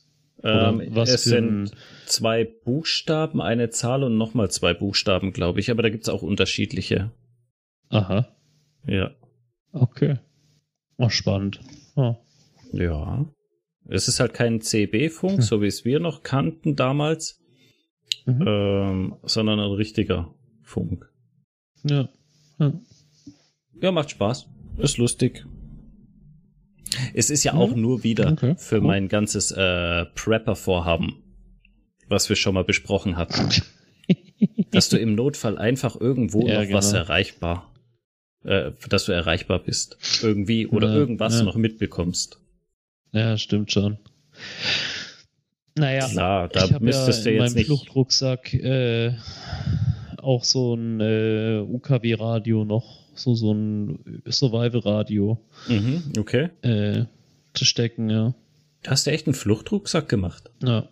[0.43, 1.71] Ähm, was es sind
[2.05, 5.71] zwei Buchstaben, eine Zahl und nochmal zwei Buchstaben, glaube ich.
[5.71, 7.11] Aber da gibt es auch unterschiedliche.
[7.89, 8.27] Aha.
[8.85, 9.11] Ja.
[9.71, 10.19] Okay.
[10.97, 11.61] Oh, spannend.
[11.95, 12.15] Oh.
[12.73, 13.25] Ja.
[13.87, 15.41] Es ist halt kein CB-Funk, hm.
[15.41, 17.41] so wie es wir noch kannten damals,
[18.25, 18.43] mhm.
[18.47, 21.11] ähm, sondern ein richtiger Funk.
[21.83, 22.09] Ja.
[22.59, 22.73] ja.
[23.81, 24.47] Ja, macht Spaß.
[24.77, 25.45] Ist lustig.
[27.13, 27.77] Es ist ja auch ja.
[27.77, 28.55] nur wieder okay.
[28.57, 28.87] für cool.
[28.87, 31.15] mein ganzes äh, Prepper-Vorhaben,
[32.07, 33.49] was wir schon mal besprochen hatten.
[34.71, 36.77] dass du im Notfall einfach irgendwo ja, noch genau.
[36.77, 37.71] was erreichbar,
[38.43, 39.97] äh, dass du erreichbar bist.
[40.21, 42.39] Irgendwie oder ja, irgendwas noch mitbekommst.
[43.11, 43.97] Ja, stimmt schon.
[45.75, 47.67] Naja, Klar, da ich müsstest ja du in jetzt meinem nicht.
[47.67, 49.13] Fluchtrucksack äh,
[50.17, 55.39] auch so ein äh, UKW-Radio noch, so, so ein Survival-Radio.
[55.67, 56.49] Mhm, okay.
[56.61, 57.05] Äh,
[57.53, 58.33] zu stecken, ja.
[58.83, 60.51] Du hast ja echt einen Fluchtrucksack gemacht.
[60.61, 60.89] Ja.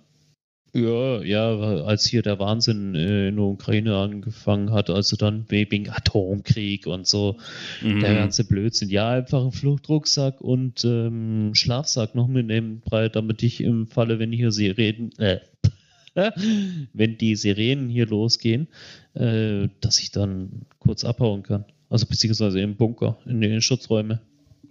[0.73, 1.49] Ja, ja,
[1.83, 7.05] als hier der Wahnsinn äh, in der Ukraine angefangen hat, also dann wegen Atomkrieg und
[7.05, 7.35] so,
[7.81, 7.99] mhm.
[7.99, 8.87] der ganze Blödsinn.
[8.87, 14.53] Ja, einfach einen Fluchtrucksack und ähm, Schlafsack noch mitnehmen, damit ich im Falle, wenn hier
[14.53, 15.41] Sirenen, äh,
[16.93, 18.69] wenn die Sirenen hier losgehen,
[19.13, 21.65] äh, dass ich dann kurz abhauen kann.
[21.91, 24.21] Also beziehungsweise im Bunker, in den Schutzräume.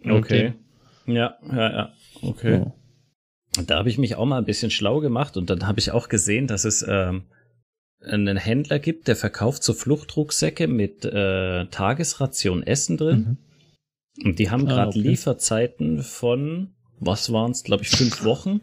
[0.02, 0.54] Okay.
[1.06, 1.92] Ja, ja, ja.
[2.22, 2.64] Okay.
[3.56, 3.62] Ja.
[3.66, 6.08] Da habe ich mich auch mal ein bisschen schlau gemacht und dann habe ich auch
[6.08, 7.24] gesehen, dass es ähm,
[8.02, 13.36] einen Händler gibt, der verkauft so Fluchtrucksäcke mit äh, Tagesration Essen drin.
[14.16, 14.24] Mhm.
[14.26, 15.00] Und die haben gerade ah, okay.
[15.00, 18.62] Lieferzeiten von, was waren es, glaube ich, fünf Wochen.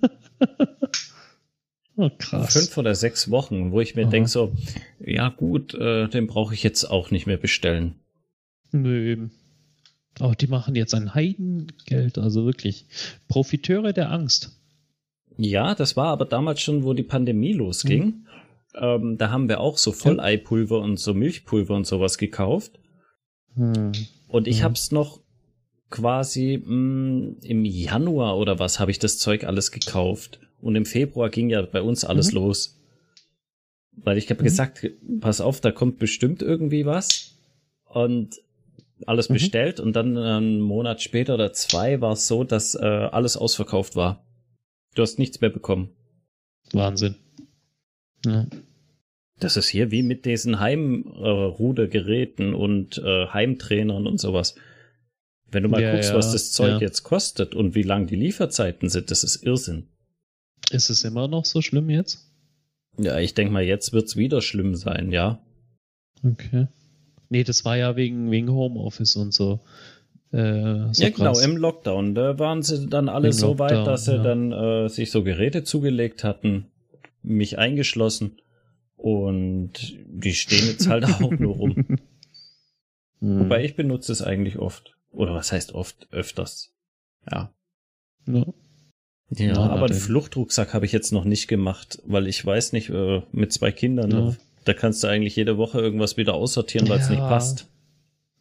[1.96, 2.54] oh, krass.
[2.54, 4.52] Fünf oder sechs Wochen, wo ich mir denke so,
[5.00, 8.00] ja gut, äh, den brauche ich jetzt auch nicht mehr bestellen.
[8.72, 9.32] Nö, eben.
[10.20, 12.86] Oh, die machen jetzt ein Heidengeld, also wirklich.
[13.28, 14.58] Profiteure der Angst.
[15.38, 18.06] Ja, das war aber damals schon, wo die Pandemie losging.
[18.06, 18.28] Mhm.
[18.76, 22.80] Ähm, da haben wir auch so Volleipulver und so Milchpulver und sowas gekauft.
[23.56, 23.92] Mhm.
[24.28, 24.64] Und ich mhm.
[24.64, 25.20] hab's noch
[25.90, 30.40] quasi mh, mm, im Januar oder was habe ich das Zeug alles gekauft.
[30.60, 32.40] Und im Februar ging ja bei uns alles mhm.
[32.40, 32.80] los.
[33.92, 34.46] Weil ich habe mhm.
[34.46, 37.36] gesagt, pass auf, da kommt bestimmt irgendwie was.
[37.86, 38.36] Und
[39.06, 39.36] alles mhm.
[39.36, 43.96] bestellt und dann einen Monat später oder zwei war es so, dass äh, alles ausverkauft
[43.96, 44.26] war.
[44.96, 45.90] Du hast nichts mehr bekommen.
[46.74, 47.16] Wahnsinn.
[48.26, 48.48] Ja.
[49.40, 54.56] Das ist hier wie mit diesen Heimrudergeräten äh, und äh, Heimtrainern und sowas.
[55.50, 58.16] Wenn du mal ja, guckst, ja, was das Zeug jetzt kostet und wie lang die
[58.16, 59.88] Lieferzeiten sind, das ist Irrsinn.
[60.72, 62.28] Ist es immer noch so schlimm jetzt?
[62.98, 65.40] Ja, ich denke mal, jetzt wird es wieder schlimm sein, ja.
[66.24, 66.68] Okay.
[67.30, 69.60] Nee, das war ja wegen, wegen Homeoffice und so.
[70.32, 71.46] Äh, so ja, genau, krass.
[71.46, 72.16] im Lockdown.
[72.16, 74.24] Da waren sie dann alle Im so Lockdown, weit, dass sie ja.
[74.24, 76.68] dann äh, sich so Geräte zugelegt hatten,
[77.22, 78.40] mich eingeschlossen.
[78.96, 81.76] Und die stehen jetzt halt auch nur rum.
[83.20, 83.40] Hm.
[83.40, 84.96] Wobei ich benutze es eigentlich oft.
[85.12, 86.08] Oder was heißt oft?
[86.12, 86.74] Öfters.
[87.32, 87.54] Ja.
[88.26, 88.46] Ja,
[89.30, 93.22] ja, aber einen Fluchtrucksack habe ich jetzt noch nicht gemacht, weil ich weiß nicht, äh,
[93.32, 94.36] mit zwei Kindern, ja.
[94.68, 97.68] Da kannst du eigentlich jede Woche irgendwas wieder aussortieren, weil es nicht passt.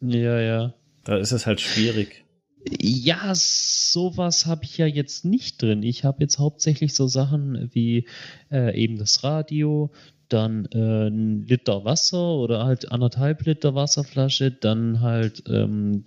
[0.01, 0.73] Ja, ja.
[1.03, 2.25] Da ist es halt schwierig.
[2.69, 5.83] Ja, sowas habe ich ja jetzt nicht drin.
[5.83, 8.05] Ich habe jetzt hauptsächlich so Sachen wie
[8.51, 9.91] äh, eben das Radio,
[10.27, 16.03] dann äh, ein Liter Wasser oder halt anderthalb Liter Wasserflasche, dann halt ähm,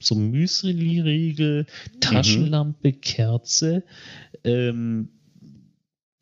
[0.00, 1.66] so Müsli-Riegel,
[2.00, 3.00] Taschenlampe, mhm.
[3.02, 3.84] Kerze,
[4.44, 5.10] ähm,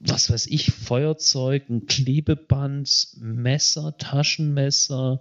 [0.00, 5.20] was weiß ich, Feuerzeug, ein Klebeband, Messer, Taschenmesser,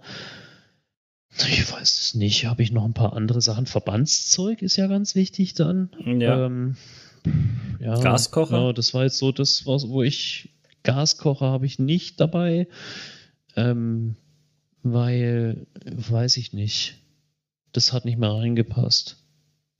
[1.48, 2.46] ich weiß es nicht.
[2.46, 3.66] Habe ich noch ein paar andere Sachen?
[3.66, 5.90] Verbandszeug ist ja ganz wichtig dann.
[6.04, 6.46] Ja.
[6.46, 6.76] Ähm,
[7.78, 8.58] ja Gaskocher?
[8.58, 10.50] Ja, das war jetzt so das, wo ich.
[10.82, 12.66] Gaskocher habe ich nicht dabei.
[13.54, 14.16] Ähm,
[14.82, 16.96] weil, weiß ich nicht.
[17.72, 19.22] Das hat nicht mehr reingepasst.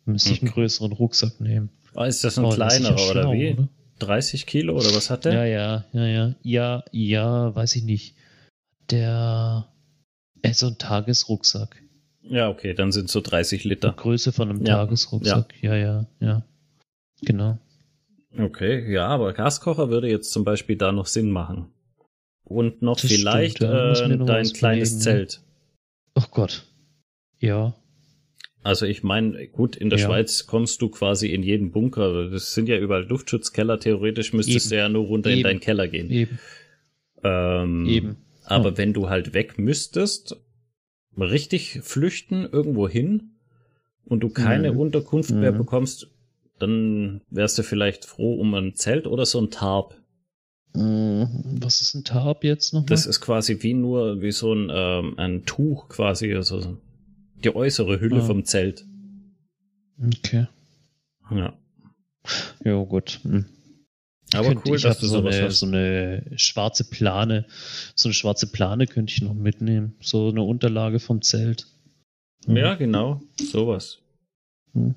[0.05, 1.71] Müsste ich einen größeren Rucksack nehmen.
[1.95, 3.53] Oh, ist das ein oh, kleinerer ja oder wie?
[3.53, 3.69] Oder?
[4.01, 5.33] 30 Kilo oder was hat der?
[5.33, 6.35] Ja, ja, ja, ja.
[6.43, 8.17] Ja, ja, weiß ich nicht.
[8.91, 9.69] Der
[10.43, 11.83] äh, so ein Tagesrucksack.
[12.23, 13.91] Ja, okay, dann sind so 30 Liter.
[13.91, 14.77] Die Größe von einem ja.
[14.77, 15.55] Tagesrucksack.
[15.61, 15.75] Ja.
[15.75, 16.43] ja, ja, ja.
[17.23, 17.59] Genau.
[18.39, 21.69] Okay, ja, aber Gaskocher würde jetzt zum Beispiel da noch Sinn machen.
[22.45, 25.41] Und noch das vielleicht stimmt, äh, dein kleines belegen, Zelt.
[26.15, 26.65] Ach oh Gott.
[27.39, 27.75] Ja.
[28.63, 30.07] Also ich meine, gut, in der ja.
[30.07, 32.29] Schweiz kommst du quasi in jeden Bunker.
[32.29, 33.81] Das sind ja überall Luftschutzkeller.
[33.81, 34.71] Theoretisch müsstest Eben.
[34.71, 35.39] du ja nur runter Eben.
[35.39, 36.11] in deinen Keller gehen.
[36.11, 36.39] Eben.
[37.25, 38.17] Ähm, Eben.
[38.45, 38.77] Aber oh.
[38.77, 40.37] wenn du halt weg müsstest,
[41.17, 43.31] richtig flüchten irgendwo hin
[44.05, 44.79] und du keine mhm.
[44.79, 45.59] Unterkunft mehr mhm.
[45.59, 46.09] bekommst,
[46.59, 49.97] dann wärst du vielleicht froh um ein Zelt oder so ein Tarp.
[50.75, 51.25] Mm,
[51.61, 52.85] was ist ein Tarp jetzt noch?
[52.85, 56.77] Das ist quasi wie nur wie so ein, ähm, ein Tuch quasi, also
[57.45, 58.25] die äußere Hülle ah.
[58.25, 58.85] vom Zelt.
[60.03, 60.47] Okay.
[61.31, 61.59] Ja.
[62.65, 63.21] Ja, gut.
[63.23, 63.47] Hm.
[64.33, 65.59] Aber könnte, cool, ich dass du so eine, hast.
[65.59, 67.47] so eine schwarze Plane,
[67.95, 69.97] so eine schwarze Plane könnte ich noch mitnehmen.
[70.01, 71.67] So eine Unterlage vom Zelt.
[72.47, 72.57] Hm.
[72.57, 73.21] Ja, genau.
[73.37, 73.99] Sowas.
[74.73, 74.95] Hm.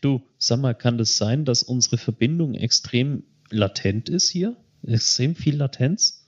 [0.00, 4.56] Du, sag mal, kann das sein, dass unsere Verbindung extrem latent ist hier?
[4.82, 6.25] Extrem viel Latenz?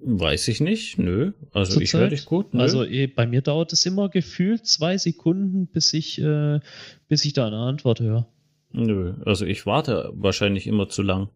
[0.00, 1.32] Weiß ich nicht, nö.
[1.52, 2.54] Also Zur ich höre dich gut.
[2.54, 2.60] Nö.
[2.60, 6.60] Also eh, bei mir dauert es immer gefühlt zwei Sekunden, bis ich, äh,
[7.08, 8.28] bis ich da eine Antwort höre.
[8.70, 11.30] Nö, also ich warte wahrscheinlich immer zu lang.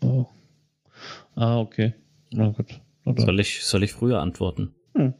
[0.00, 0.26] Oh.
[1.34, 1.94] Ah, okay.
[2.30, 2.80] Na gut.
[3.04, 3.24] Oder?
[3.24, 4.74] Soll ich, soll ich früher antworten?
[4.94, 5.14] Hm.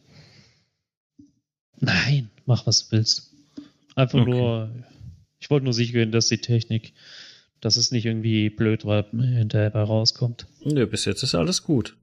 [1.79, 3.35] Nein, mach was du willst.
[3.97, 4.31] Einfach okay.
[4.31, 4.71] nur,
[5.41, 6.95] ich wollte nur sicher gehen, dass die Technik,
[7.61, 10.47] dass es nicht irgendwie blöd hinterher rauskommt.
[10.65, 11.97] Nö, bis jetzt ist alles gut.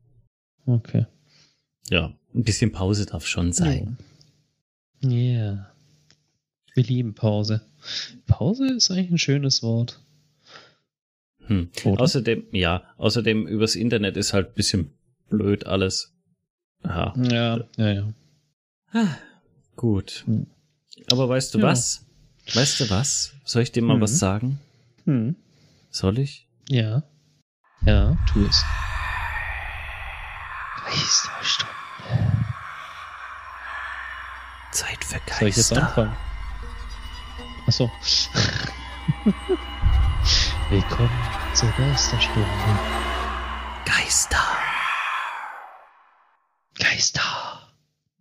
[0.69, 1.07] Okay.
[1.89, 3.97] Ja, ein bisschen Pause darf schon sein.
[5.01, 5.09] Ja.
[5.09, 5.71] Yeah.
[6.75, 7.61] Wir lieben Pause.
[8.27, 9.99] Pause ist eigentlich ein schönes Wort.
[11.47, 11.71] Hm.
[11.83, 14.91] Außerdem, ja, außerdem übers Internet ist halt ein bisschen
[15.29, 16.13] blöd alles.
[16.83, 17.15] Aha.
[17.17, 18.13] Ja, ja, ja.
[18.91, 19.15] Ah,
[19.75, 20.23] gut.
[20.27, 20.45] Hm.
[21.11, 21.65] Aber weißt du ja.
[21.65, 22.05] was?
[22.53, 23.33] Weißt du was?
[23.43, 24.01] Soll ich dir mal hm.
[24.01, 24.59] was sagen?
[25.05, 25.35] Hm.
[25.89, 26.47] Soll ich?
[26.67, 27.03] Ja.
[27.85, 28.63] Ja, tu es.
[30.89, 31.73] Geisterstunde.
[34.71, 35.35] Zeit für Geister.
[35.39, 36.17] Soll ich jetzt anfangen?
[37.67, 37.91] Achso.
[40.71, 41.11] Willkommen
[41.53, 42.47] zur Geisterstunde.
[43.85, 44.41] Geister.
[46.79, 47.21] Geister.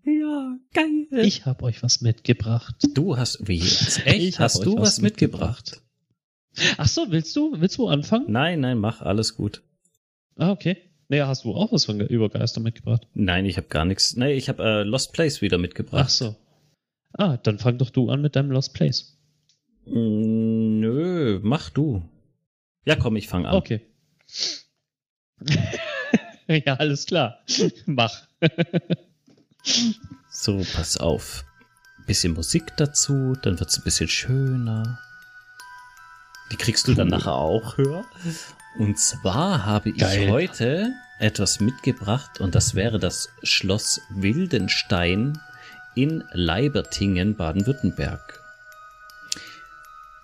[0.05, 1.07] Ja, geil.
[1.11, 2.77] Ich habe euch was mitgebracht.
[2.93, 3.99] Du hast, wie jetzt?
[4.07, 4.23] Echt?
[4.25, 5.81] Ich hast du was mitgebracht?
[6.55, 6.77] mitgebracht?
[6.77, 8.31] Ach so, willst du, willst du anfangen?
[8.31, 9.63] Nein, nein, mach alles gut.
[10.37, 10.88] Ah, okay.
[11.09, 13.07] Naja, hast du auch was von über Geister mitgebracht?
[13.15, 14.15] Nein, ich habe gar nichts.
[14.17, 16.05] Nee, ich habe äh, Lost Place wieder mitgebracht.
[16.07, 16.37] Ach so.
[17.15, 19.19] Ah, dann fang doch du an mit deinem Lost Place.
[19.87, 22.03] Mm, nö, mach du.
[22.85, 23.55] Ja, komm, ich fange an.
[23.57, 23.81] Okay.
[26.47, 27.43] ja, alles klar.
[27.87, 28.29] mach.
[30.31, 31.45] so, pass auf.
[32.07, 34.99] Bisschen Musik dazu, dann wird's ein bisschen schöner.
[36.53, 38.05] Die kriegst du dann nachher auch höher.
[38.79, 40.31] Und zwar habe ich Geil.
[40.31, 45.41] heute etwas mitgebracht und das wäre das Schloss Wildenstein
[45.97, 48.41] in Leibertingen, Baden-Württemberg.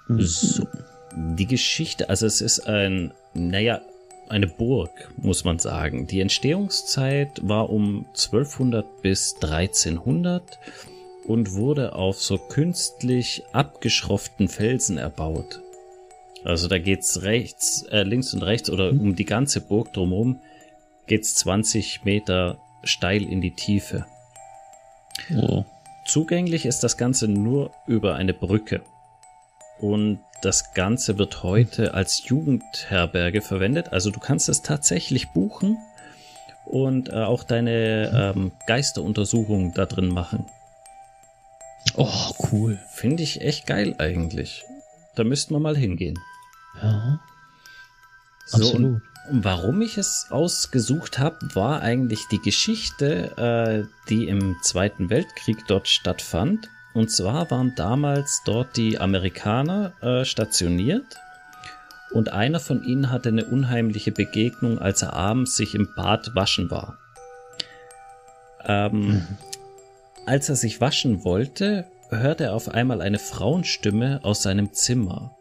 [0.07, 0.23] Mhm.
[0.23, 0.69] So,
[1.17, 3.81] die Geschichte, also es ist ein, naja,
[4.29, 6.07] eine Burg, muss man sagen.
[6.07, 10.59] Die Entstehungszeit war um 1200 bis 1300
[11.27, 15.61] und wurde auf so künstlich abgeschrofften Felsen erbaut.
[16.45, 19.01] Also da geht's rechts, äh, links und rechts oder mhm.
[19.01, 20.41] um die ganze Burg drumherum
[21.07, 24.07] geht's 20 Meter steil in die Tiefe.
[25.35, 25.65] Oh.
[26.07, 28.83] Zugänglich ist das Ganze nur über eine Brücke.
[29.81, 33.93] Und das Ganze wird heute als Jugendherberge verwendet.
[33.93, 35.79] Also du kannst es tatsächlich buchen
[36.67, 40.45] und äh, auch deine ähm, Geisteruntersuchung da drin machen.
[41.97, 42.79] Oh, cool.
[42.91, 44.65] Finde ich echt geil eigentlich.
[45.15, 46.19] Da müssten wir mal hingehen.
[46.83, 47.21] Ja.
[48.47, 49.03] So, absolut.
[49.31, 55.89] warum ich es ausgesucht habe, war eigentlich die Geschichte, äh, die im Zweiten Weltkrieg dort
[55.89, 56.69] stattfand.
[56.93, 61.19] Und zwar waren damals dort die Amerikaner äh, stationiert
[62.15, 66.71] und einer von ihnen hatte eine unheimliche Begegnung, als er abends sich im Bad waschen
[66.71, 66.99] war.
[68.65, 69.27] Ähm, mhm.
[70.25, 75.37] Als er sich waschen wollte, hörte er auf einmal eine Frauenstimme aus seinem Zimmer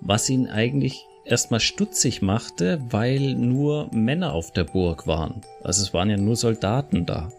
[0.00, 5.42] was ihn eigentlich erstmal stutzig machte, weil nur Männer auf der Burg waren.
[5.62, 7.30] Also es waren ja nur Soldaten da.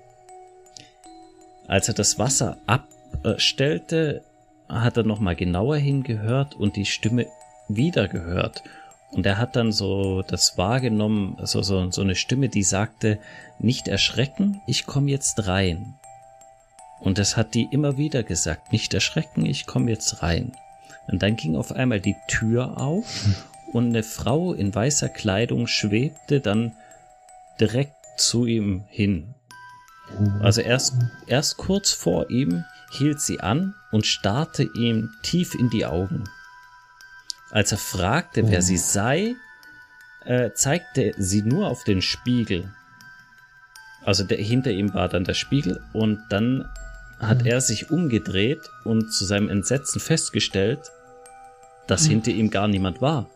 [1.68, 4.24] Als er das Wasser abstellte,
[4.70, 7.28] hat er nochmal genauer hingehört und die Stimme
[7.68, 8.64] wieder gehört.
[9.12, 13.20] Und er hat dann so das wahrgenommen, so, so, so eine Stimme, die sagte,
[13.60, 15.96] nicht erschrecken, ich komme jetzt rein.
[17.00, 20.52] Und das hat die immer wieder gesagt, nicht erschrecken, ich komme jetzt rein.
[21.08, 23.06] Und dann ging auf einmal die Tür auf
[23.74, 26.74] und eine Frau in weißer Kleidung schwebte dann
[27.60, 29.34] direkt zu ihm hin.
[30.42, 30.96] Also erst,
[31.28, 36.24] erst kurz vor ihm hielt sie an und starrte ihm tief in die Augen.
[37.52, 39.36] Als er fragte, wer sie sei,
[40.26, 42.74] äh, zeigte sie nur auf den Spiegel.
[44.04, 46.70] Also der, hinter ihm war dann der Spiegel und dann
[47.20, 50.92] hat er sich umgedreht und zu seinem Entsetzen festgestellt,
[51.88, 52.10] dass hm.
[52.12, 53.30] hinter ihm gar niemand war.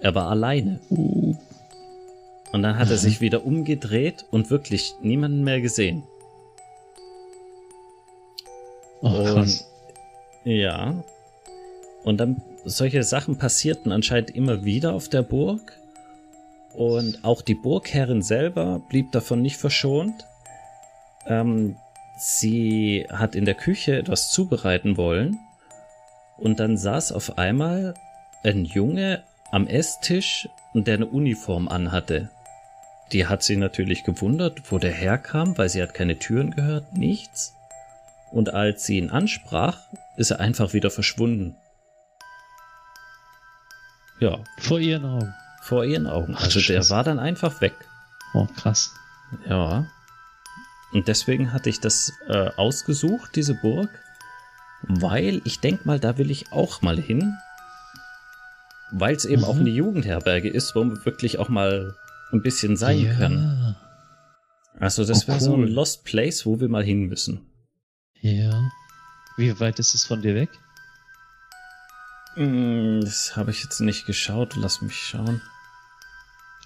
[0.00, 0.80] Er war alleine.
[0.90, 6.02] Und dann hat er sich wieder umgedreht und wirklich niemanden mehr gesehen.
[9.00, 9.64] Oh, und,
[10.44, 11.02] ja.
[12.04, 15.78] Und dann solche Sachen passierten anscheinend immer wieder auf der Burg.
[16.74, 20.24] Und auch die Burgherrin selber blieb davon nicht verschont.
[21.26, 21.76] Ähm,
[22.18, 25.38] sie hat in der Küche etwas zubereiten wollen.
[26.42, 27.94] Und dann saß auf einmal
[28.42, 32.30] ein Junge am Esstisch, der eine Uniform anhatte.
[33.12, 37.54] Die hat sie natürlich gewundert, wo der herkam, weil sie hat keine Türen gehört, nichts.
[38.32, 39.78] Und als sie ihn ansprach,
[40.16, 41.54] ist er einfach wieder verschwunden.
[44.18, 44.38] Ja.
[44.58, 45.34] Vor ihren Augen.
[45.62, 46.34] Vor ihren Augen.
[46.36, 47.74] Ach, also der war dann einfach weg.
[48.34, 48.90] Oh, krass.
[49.46, 49.86] Ja.
[50.92, 53.90] Und deswegen hatte ich das äh, ausgesucht, diese Burg,
[54.82, 57.36] weil ich denke mal, da will ich auch mal hin.
[58.90, 59.48] Weil es eben mhm.
[59.48, 61.94] auch eine Jugendherberge ist, wo wir wirklich auch mal
[62.32, 63.14] ein bisschen sein ja.
[63.14, 63.76] können.
[64.78, 65.44] Also das oh, wäre cool.
[65.44, 67.46] so ein Lost Place, wo wir mal hin müssen.
[68.20, 68.70] Ja.
[69.36, 70.50] Wie weit ist es von dir weg?
[72.34, 74.56] Hm, das habe ich jetzt nicht geschaut.
[74.56, 75.40] Lass mich schauen.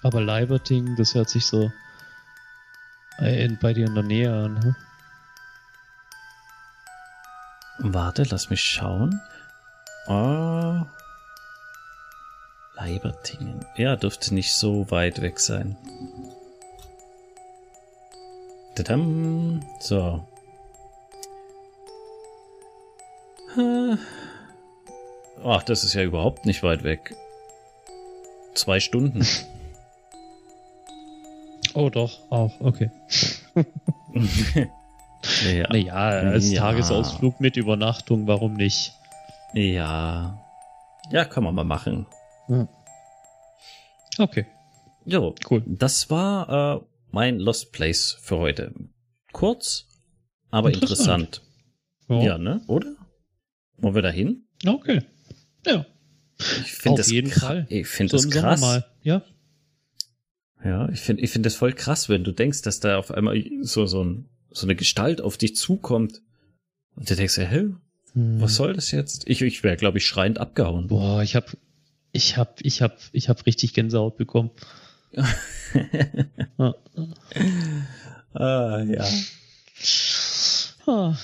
[0.03, 1.71] Aber Leiberting, das hört sich so
[3.19, 4.63] bei dir in der Nähe an.
[4.63, 4.75] Hm?
[7.79, 9.21] Warte, lass mich schauen.
[10.07, 10.81] Oh.
[12.75, 13.65] Leibertingen.
[13.75, 15.77] Ja, dürfte nicht so weit weg sein.
[18.75, 19.61] Tadam.
[19.79, 20.27] So.
[25.43, 27.15] Ach, das ist ja überhaupt nicht weit weg.
[28.53, 29.25] Zwei Stunden.
[31.73, 32.89] Oh, doch, auch, okay.
[35.45, 36.61] naja, naja, als ja.
[36.61, 38.93] Tagesausflug mit Übernachtung, warum nicht?
[39.53, 40.39] Ja.
[41.11, 42.05] Ja, kann man mal machen.
[42.47, 42.67] Ja.
[44.17, 44.45] Okay.
[45.05, 45.63] Jo, cool.
[45.65, 48.73] Das war äh, mein Lost Place für heute.
[49.31, 49.87] Kurz,
[50.49, 51.41] aber interessant.
[51.41, 51.41] interessant.
[52.09, 52.21] Ja.
[52.21, 52.61] ja, ne?
[52.67, 52.95] Oder?
[53.77, 54.47] Wollen wir da hin?
[54.65, 55.01] Okay.
[55.65, 55.85] Ja.
[56.39, 57.65] Ich finde das jeden Fall.
[57.69, 58.61] Ich finde so das krass.
[58.61, 58.85] Mal.
[59.01, 59.21] Ja.
[60.63, 63.41] Ja, ich finde ich finde das voll krass, wenn du denkst, dass da auf einmal
[63.61, 66.21] so so, ein, so eine Gestalt auf dich zukommt
[66.95, 67.69] und du denkst, hä,
[68.13, 68.41] hm.
[68.41, 69.27] was soll das jetzt?
[69.29, 70.87] Ich ich wäre glaube ich schreiend abgehauen.
[70.87, 71.47] Boah, ich habe
[72.11, 74.51] ich habe ich habe ich habe richtig Gänsehaut bekommen.
[76.57, 76.73] ah.
[78.33, 79.05] ah, ja.
[80.85, 81.17] Ah,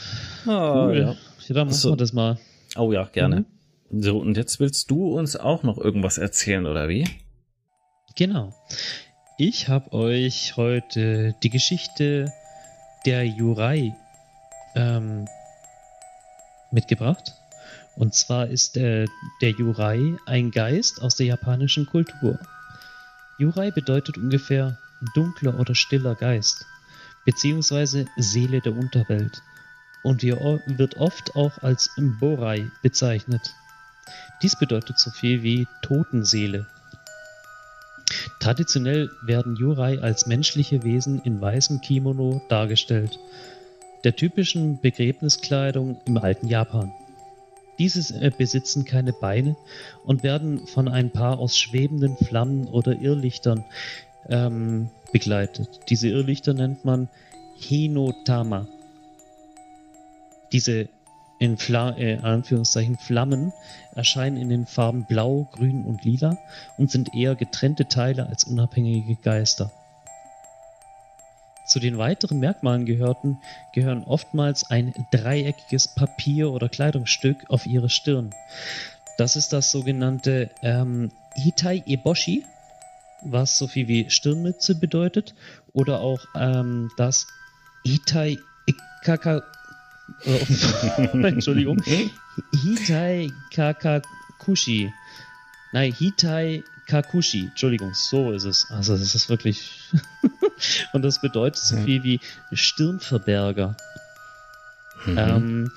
[0.46, 0.98] ah cool.
[0.98, 1.16] ja.
[1.48, 1.92] Ja, dann machen so.
[1.92, 2.40] wir das mal.
[2.76, 3.46] Oh ja, gerne.
[3.90, 4.02] Mhm.
[4.02, 7.08] So, und jetzt willst du uns auch noch irgendwas erzählen, oder wie?
[8.16, 8.54] Genau.
[9.38, 12.32] Ich habe euch heute die Geschichte
[13.06, 13.96] der Jurai
[14.76, 15.28] ähm,
[16.72, 17.34] mitgebracht.
[17.96, 19.06] Und zwar ist äh,
[19.42, 22.40] der Jurai ein Geist aus der japanischen Kultur.
[23.38, 24.78] Jurai bedeutet ungefähr
[25.16, 26.66] dunkler oder stiller Geist,
[27.26, 29.42] beziehungsweise Seele der Unterwelt
[30.04, 33.54] und wird oft auch als Borai bezeichnet.
[34.42, 36.68] Dies bedeutet so viel wie Totenseele.
[38.40, 43.20] Traditionell werden Jurai als menschliche Wesen in weißem Kimono dargestellt,
[44.04, 46.92] der typischen Begräbniskleidung im alten Japan.
[47.80, 49.56] Diese äh, besitzen keine Beine
[50.06, 53.66] und werden von ein paar aus schwebenden Flammen oder Irrlichtern
[54.30, 55.82] ähm, begleitet.
[55.90, 57.10] Diese Irrlichter nennt man
[57.56, 58.68] Hinotama.
[60.52, 60.88] Diese
[61.44, 63.52] in Fla äh, Anführungszeichen Flammen
[63.96, 66.38] erscheinen in den Farben Blau, Grün und Lila
[66.78, 69.70] und sind eher getrennte Teile als unabhängige Geister.
[71.68, 73.40] Zu den weiteren Merkmalen gehörten,
[73.74, 78.30] gehören oftmals ein dreieckiges Papier- oder Kleidungsstück auf ihre Stirn.
[79.18, 82.46] Das ist das sogenannte ähm, Hitai Eboshi,
[83.22, 85.36] was so viel wie Stirnmütze bedeutet,
[85.74, 87.28] oder auch ähm, das
[87.86, 89.42] Hitai Ikaka
[91.14, 91.82] Entschuldigung.
[92.64, 94.92] Hitai Kakakushi.
[95.72, 97.48] Nein, Hitai Kakushi.
[97.48, 98.68] Entschuldigung, so ist es.
[98.70, 99.92] Also, das ist wirklich.
[100.94, 102.20] Und das bedeutet so viel wie
[102.52, 103.76] Stirnverberger.
[105.06, 105.18] Mhm.
[105.18, 105.72] Ähm,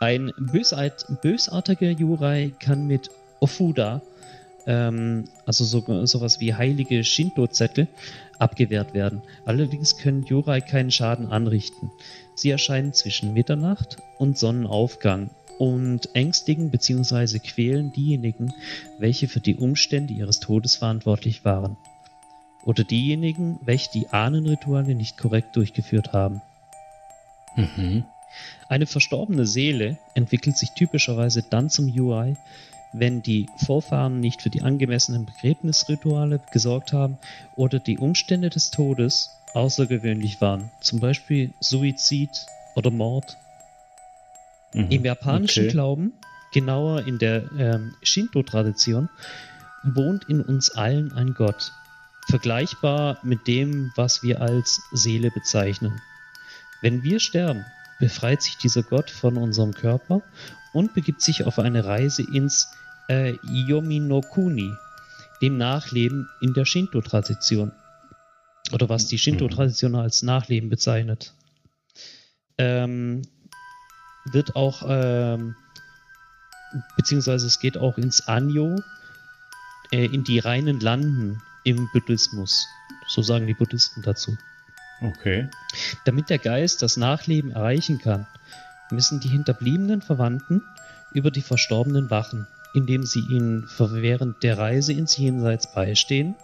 [0.00, 3.10] ein bösart, bösartiger Jurai kann mit
[3.40, 4.00] Ofuda,
[4.66, 7.88] ähm, also so, sowas wie heilige Shinto-Zettel,
[8.38, 9.22] abgewehrt werden.
[9.44, 11.90] Allerdings können Jurai keinen Schaden anrichten.
[12.34, 17.38] Sie erscheinen zwischen Mitternacht und Sonnenaufgang und ängstigen bzw.
[17.38, 18.52] quälen diejenigen,
[18.98, 21.76] welche für die Umstände ihres Todes verantwortlich waren.
[22.64, 26.42] Oder diejenigen, welche die Ahnenrituale nicht korrekt durchgeführt haben.
[27.56, 28.04] Mhm.
[28.68, 32.36] Eine verstorbene Seele entwickelt sich typischerweise dann zum UI,
[32.92, 37.18] wenn die Vorfahren nicht für die angemessenen Begräbnisrituale gesorgt haben
[37.56, 42.30] oder die Umstände des Todes außergewöhnlich waren, zum Beispiel Suizid
[42.74, 43.36] oder Mord.
[44.74, 44.90] Mhm.
[44.90, 45.72] Im japanischen okay.
[45.72, 46.12] Glauben,
[46.52, 49.08] genauer in der ähm, Shinto-Tradition,
[49.82, 51.72] wohnt in uns allen ein Gott,
[52.28, 56.00] vergleichbar mit dem, was wir als Seele bezeichnen.
[56.80, 57.64] Wenn wir sterben,
[57.98, 60.22] befreit sich dieser Gott von unserem Körper
[60.72, 62.72] und begibt sich auf eine Reise ins
[63.12, 64.72] äh, Yomi no Kuni,
[65.42, 67.72] dem Nachleben in der Shinto-Tradition.
[68.72, 71.34] Oder was die Shinto-Tradition als Nachleben bezeichnet.
[72.56, 73.22] Ähm,
[74.24, 75.56] wird auch, ähm,
[76.96, 78.80] beziehungsweise es geht auch ins Anyo,
[79.90, 82.66] äh, in die reinen Landen im Buddhismus.
[83.08, 84.38] So sagen die Buddhisten dazu.
[85.02, 85.50] Okay.
[86.04, 88.26] Damit der Geist das Nachleben erreichen kann,
[88.90, 90.62] müssen die hinterbliebenen Verwandten
[91.12, 96.34] über die Verstorbenen wachen, indem sie ihnen während der Reise ins Jenseits beistehen.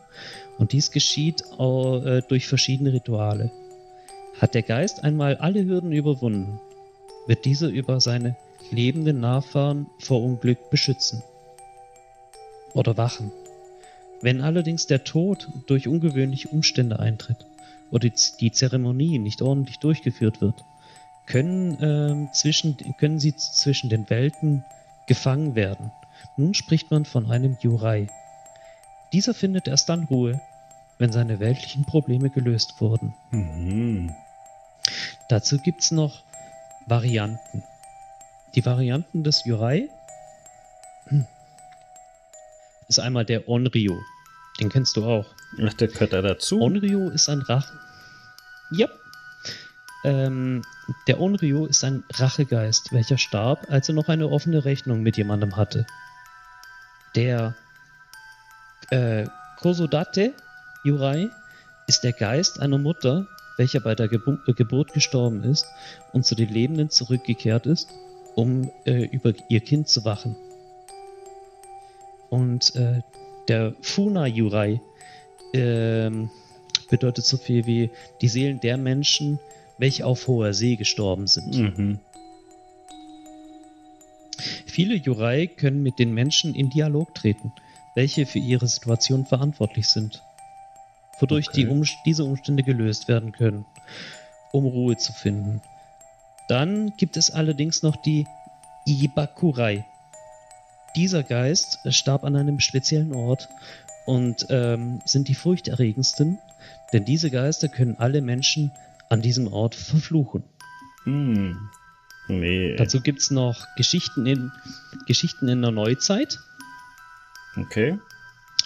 [0.58, 3.50] Und dies geschieht äh, durch verschiedene Rituale.
[4.40, 6.60] Hat der Geist einmal alle Hürden überwunden,
[7.26, 8.36] wird dieser über seine
[8.70, 11.22] lebenden Nachfahren vor Unglück beschützen
[12.74, 13.32] oder wachen.
[14.20, 17.46] Wenn allerdings der Tod durch ungewöhnliche Umstände eintritt
[17.90, 20.64] oder die Zeremonie nicht ordentlich durchgeführt wird,
[21.26, 24.64] können, äh, zwischen, können sie zwischen den Welten
[25.06, 25.92] gefangen werden.
[26.36, 28.08] Nun spricht man von einem Jurai.
[29.12, 30.40] Dieser findet erst dann Ruhe,
[30.98, 33.14] wenn seine weltlichen Probleme gelöst wurden.
[33.30, 34.14] Mhm.
[35.28, 36.22] Dazu gibt es noch
[36.86, 37.62] Varianten.
[38.54, 39.88] Die Varianten des Jurai
[42.88, 43.98] ist einmal der Onryo.
[44.60, 45.26] Den kennst du auch.
[45.64, 46.60] Ach, der gehört da dazu.
[46.60, 47.78] Onryo ist ein Rachen.
[48.70, 48.88] Ja.
[50.04, 50.62] Ähm,
[51.06, 55.56] der Onryo ist ein Rachegeist, welcher starb, als er noch eine offene Rechnung mit jemandem
[55.56, 55.86] hatte.
[57.14, 57.54] Der
[58.90, 59.26] äh,
[59.58, 60.34] Kosodate
[60.84, 61.28] Yurai
[61.86, 65.66] ist der Geist einer Mutter, welcher bei der Gebu Geburt gestorben ist
[66.12, 67.88] und zu den Lebenden zurückgekehrt ist,
[68.36, 70.36] um äh, über ihr Kind zu wachen.
[72.30, 73.00] Und äh,
[73.48, 74.80] der Funa Yurai
[75.54, 76.10] äh,
[76.90, 77.90] bedeutet so viel wie
[78.20, 79.38] die Seelen der Menschen,
[79.78, 81.56] welche auf hoher See gestorben sind.
[81.56, 81.98] Mhm.
[84.78, 87.52] Viele Yurai können mit den Menschen in Dialog treten,
[87.96, 90.22] welche für ihre Situation verantwortlich sind,
[91.18, 91.64] wodurch okay.
[91.64, 93.64] die um diese Umstände gelöst werden können,
[94.52, 95.60] um Ruhe zu finden.
[96.46, 98.28] Dann gibt es allerdings noch die
[98.86, 99.84] Ibakurai,
[100.94, 103.48] dieser Geist starb an einem speziellen Ort
[104.06, 106.38] und ähm, sind die furchterregendsten,
[106.92, 108.70] denn diese Geister können alle Menschen
[109.08, 110.44] an diesem Ort verfluchen.
[111.02, 111.68] Hm.
[112.28, 112.76] Nee.
[112.76, 114.52] Dazu gibt es noch Geschichten in,
[115.06, 116.38] Geschichten in der Neuzeit.
[117.56, 117.98] Okay.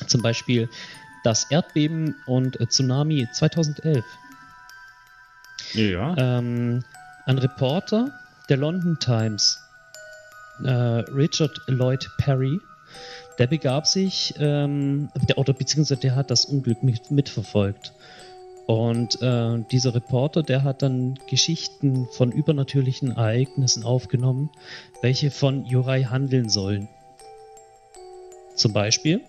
[0.07, 0.69] Zum Beispiel
[1.25, 4.05] das Erdbeben und Tsunami 2011.
[5.75, 6.17] Ja.
[6.19, 6.85] Ähm,
[7.25, 8.11] ein Reporter
[8.49, 9.63] der London Times
[10.65, 12.61] äh, Richard Lloyd Perry,
[13.39, 17.93] der begab sich, ähm, der, oder beziehungsweise der hat das Unglück mit, mitverfolgt.
[18.67, 24.51] Und äh, dieser Reporter, der hat dann Geschichten von übernatürlichen Ereignissen aufgenommen,
[25.01, 26.89] welche von Jurai handeln sollen.
[28.55, 29.21] Zum Beispiel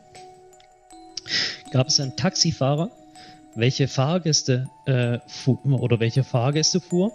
[1.72, 2.92] gab es einen Taxifahrer,
[3.56, 7.12] welche Fahrgäste äh, fuhr, oder welche Fahrgäste fuhr,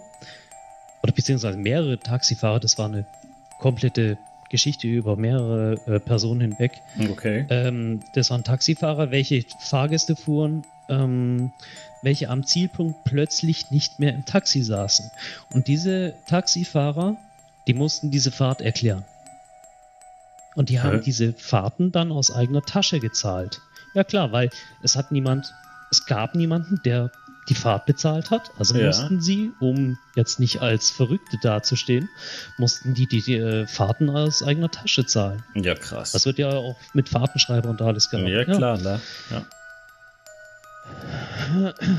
[1.03, 3.05] oder beziehungsweise mehrere Taxifahrer, das war eine
[3.59, 4.17] komplette
[4.49, 6.71] Geschichte über mehrere äh, Personen hinweg.
[7.11, 7.45] Okay.
[7.49, 11.51] Ähm, das waren Taxifahrer, welche Fahrgäste fuhren, ähm,
[12.01, 15.09] welche am Zielpunkt plötzlich nicht mehr im Taxi saßen.
[15.53, 17.17] Und diese Taxifahrer,
[17.67, 19.05] die mussten diese Fahrt erklären.
[20.55, 23.61] Und die haben diese Fahrten dann aus eigener Tasche gezahlt.
[23.93, 24.49] Ja klar, weil
[24.83, 25.53] es hat niemand,
[25.91, 27.11] es gab niemanden, der
[27.49, 28.51] die Fahrt bezahlt hat.
[28.57, 28.87] Also ja.
[28.87, 32.09] mussten sie, um jetzt nicht als Verrückte dazustehen,
[32.57, 35.43] mussten die die, die äh, Fahrten aus eigener Tasche zahlen.
[35.55, 36.11] Ja, krass.
[36.11, 38.29] Das wird ja auch mit Fahrtenschreiber und alles gemacht.
[38.29, 38.83] Ja, klar, ja.
[38.83, 39.01] Ne?
[39.31, 39.45] ja.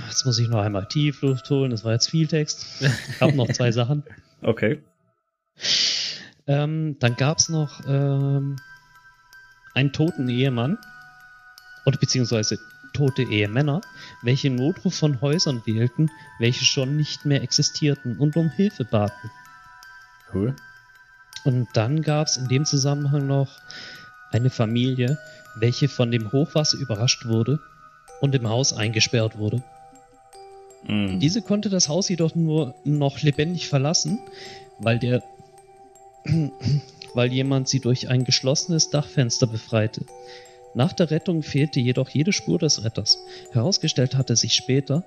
[0.08, 1.70] Jetzt muss ich noch einmal Tiefluft holen.
[1.70, 2.66] Das war jetzt viel Text.
[2.80, 4.02] Ich habe noch zwei Sachen.
[4.42, 4.82] Okay.
[6.46, 8.56] Ähm, dann gab es noch ähm,
[9.74, 10.78] einen toten Ehemann.
[11.84, 12.58] Oder beziehungsweise
[12.94, 13.82] tote Ehemänner,
[14.22, 19.30] welche Notruf von Häusern wählten, welche schon nicht mehr existierten und um Hilfe baten.
[20.32, 20.56] Cool.
[21.44, 23.60] Und dann gab es in dem Zusammenhang noch
[24.30, 25.18] eine Familie,
[25.56, 27.60] welche von dem Hochwasser überrascht wurde
[28.20, 29.62] und im Haus eingesperrt wurde.
[30.84, 31.18] Mm.
[31.18, 34.18] Diese konnte das Haus jedoch nur noch lebendig verlassen,
[34.78, 35.22] weil der
[37.14, 40.04] weil jemand sie durch ein geschlossenes Dachfenster befreite.
[40.74, 43.18] Nach der Rettung fehlte jedoch jede Spur des Retters.
[43.52, 45.02] Herausgestellt hatte sich später,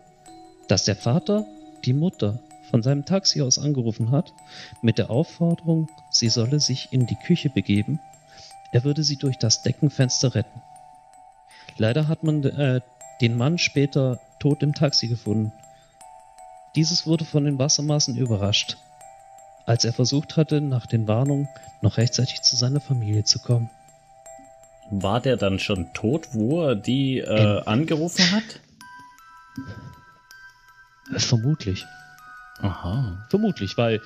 [0.67, 1.45] dass der Vater
[1.85, 2.39] die Mutter
[2.69, 4.33] von seinem Taxi aus angerufen hat,
[4.81, 7.99] mit der Aufforderung, sie solle sich in die Küche begeben,
[8.71, 10.61] er würde sie durch das Deckenfenster retten.
[11.77, 12.81] Leider hat man äh,
[13.23, 15.53] den Mann später tot im Taxi gefunden.
[16.75, 18.75] Dieses wurde von den Wassermassen überrascht,
[19.65, 21.47] als er versucht hatte, nach den Warnungen
[21.81, 23.69] noch rechtzeitig zu seiner Familie zu kommen.
[24.91, 28.43] War der dann schon tot, wo er die äh, angerufen hat?
[31.15, 31.85] Vermutlich.
[32.59, 33.25] Aha.
[33.29, 34.01] Vermutlich, weil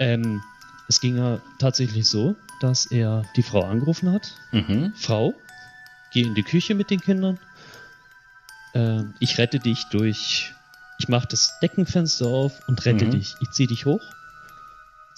[0.00, 0.42] ähm,
[0.88, 4.34] es ging ja tatsächlich so, dass er die Frau angerufen hat.
[4.50, 4.92] Mhm.
[4.96, 5.34] Frau,
[6.12, 7.38] geh in die Küche mit den Kindern.
[8.76, 10.52] Äh, ich rette dich durch.
[10.98, 13.12] Ich mache das Deckenfenster auf und rette mhm.
[13.12, 13.34] dich.
[13.40, 14.00] Ich ziehe dich hoch.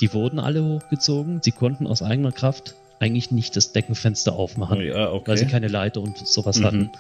[0.01, 1.41] Die wurden alle hochgezogen.
[1.43, 5.31] Sie konnten aus eigener Kraft eigentlich nicht das Deckenfenster aufmachen, ja, okay.
[5.31, 6.65] weil sie keine Leiter und sowas mhm.
[6.65, 6.91] hatten.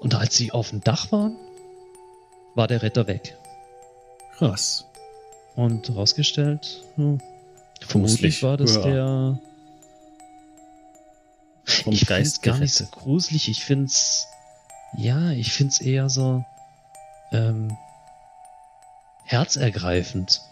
[0.00, 1.36] Und als sie auf dem Dach waren,
[2.54, 3.36] war der Retter weg.
[4.36, 4.86] Krass.
[5.54, 7.20] Und herausgestellt, hm,
[7.86, 8.82] vermutlich war das ja.
[8.82, 9.38] der.
[11.72, 13.48] Vom ich Geist gar nicht so gruselig.
[13.48, 14.26] Ich find's,
[14.96, 16.44] ja, ich find's eher so
[17.32, 17.76] ähm,
[19.24, 20.42] herzergreifend.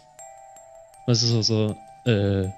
[1.05, 1.75] Also so, so,
[2.09, 2.49] äh,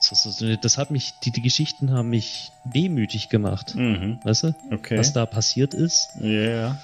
[0.00, 3.74] so, so, das hat mich, die, die Geschichten haben mich demütig gemacht.
[3.74, 4.20] Mhm.
[4.24, 4.54] Weißt du?
[4.70, 4.98] Okay.
[4.98, 6.10] Was da passiert ist.
[6.20, 6.26] Ja.
[6.26, 6.78] Yeah.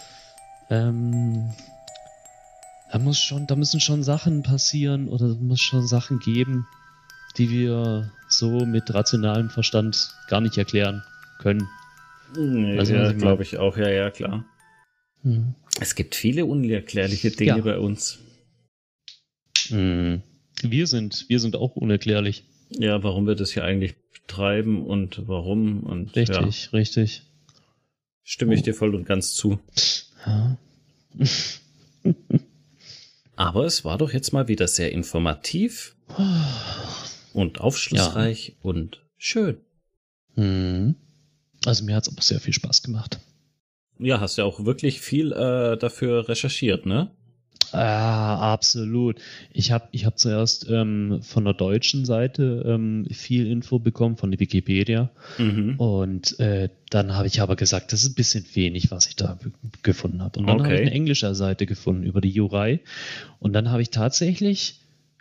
[0.70, 1.53] Ähm,
[2.91, 6.66] da muss schon, da müssen schon Sachen passieren oder muss schon Sachen geben,
[7.37, 11.03] die wir so mit rationalem Verstand gar nicht erklären
[11.39, 11.68] können.
[12.37, 14.45] Nee, also, ja, glaube ich auch, ja, ja, klar.
[15.22, 15.55] Hm.
[15.81, 17.62] Es gibt viele unerklärliche Dinge ja.
[17.62, 18.18] bei uns.
[19.68, 20.22] Hm.
[20.62, 22.45] Wir sind, wir sind auch unerklärlich.
[22.70, 26.70] Ja, warum wir das hier eigentlich betreiben und warum und richtig, ja.
[26.70, 27.22] richtig.
[28.22, 28.64] Stimme ich oh.
[28.64, 29.59] dir voll und ganz zu.
[30.24, 30.57] Ja.
[33.37, 35.97] Aber es war doch jetzt mal wieder sehr informativ
[37.33, 38.55] und aufschlussreich ja.
[38.62, 39.59] und schön.
[40.35, 40.95] Hm.
[41.64, 43.18] Also mir hat es aber sehr viel Spaß gemacht.
[43.99, 47.11] Ja, hast ja auch wirklich viel äh, dafür recherchiert, ne?
[47.72, 49.20] Ah, absolut.
[49.53, 54.31] Ich habe ich hab zuerst ähm, von der deutschen Seite ähm, viel Info bekommen, von
[54.31, 55.11] der Wikipedia.
[55.39, 55.76] Mhm.
[55.78, 59.39] Und äh, dann habe ich aber gesagt, das ist ein bisschen wenig, was ich da
[59.83, 60.41] gefunden habe.
[60.41, 60.64] Und dann okay.
[60.64, 62.81] habe ich eine englische Seite gefunden über die Jurei.
[63.39, 64.81] Und dann habe ich tatsächlich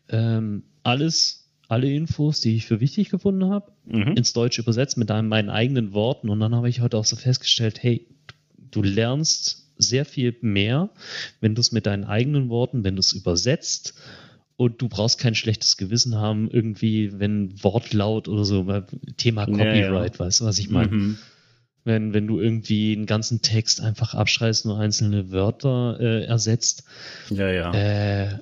[0.09, 1.38] ähm, alles,
[1.69, 4.17] alle Infos, die ich für wichtig gefunden habe, mhm.
[4.17, 6.29] ins Deutsche übersetzt mit meinen eigenen Worten.
[6.29, 8.07] Und dann habe ich heute auch so festgestellt, hey,
[8.71, 10.89] du lernst sehr viel mehr,
[11.39, 13.93] wenn du es mit deinen eigenen Worten, wenn du es übersetzt
[14.57, 18.65] und du brauchst kein schlechtes Gewissen haben, irgendwie, wenn Wortlaut oder so,
[19.17, 20.19] Thema Copyright, ja, ja.
[20.19, 20.91] weißt du, was ich meine?
[20.91, 21.17] Mhm.
[21.85, 26.83] Wenn, wenn du irgendwie einen ganzen Text einfach abschreibst, nur einzelne Wörter äh, ersetzt.
[27.29, 27.73] Ja, ja.
[27.73, 28.39] Äh,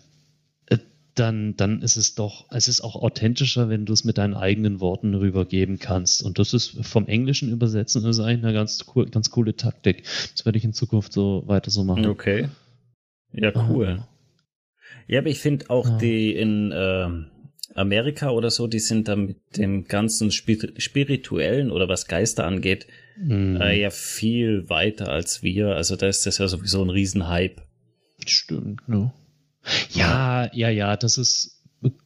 [1.20, 4.80] dann, dann ist es doch, es ist auch authentischer, wenn du es mit deinen eigenen
[4.80, 6.24] Worten rübergeben kannst.
[6.24, 10.04] Und das ist vom Englischen übersetzen, ist eigentlich eine ganz, cool, ganz coole Taktik.
[10.36, 12.06] Das werde ich in Zukunft so weiter so machen.
[12.06, 12.50] Okay.
[13.34, 14.04] Ja, cool.
[15.08, 15.98] Ja, aber ich finde auch ja.
[15.98, 17.10] die in äh,
[17.76, 22.88] Amerika oder so, die sind da mit dem ganzen spirituellen oder was Geister angeht,
[23.18, 23.60] mhm.
[23.62, 25.76] äh, ja viel weiter als wir.
[25.76, 27.62] Also da ist das ja sowieso ein Riesenhype.
[28.26, 29.14] Stimmt, ne?
[29.92, 31.58] Ja, ja, ja, das ist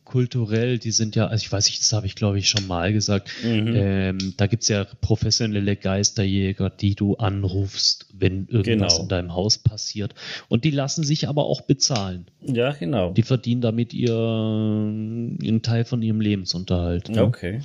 [0.03, 2.91] kulturell, die sind ja, also ich weiß nicht, das habe ich glaube ich schon mal
[2.91, 3.73] gesagt, mhm.
[3.73, 9.03] ähm, da gibt's ja professionelle Geisterjäger, die du anrufst, wenn irgendwas genau.
[9.03, 10.13] in deinem Haus passiert.
[10.49, 12.25] Und die lassen sich aber auch bezahlen.
[12.41, 13.13] Ja, genau.
[13.13, 17.07] Die verdienen damit ihr einen Teil von ihrem Lebensunterhalt.
[17.07, 17.23] Ne?
[17.23, 17.61] Okay.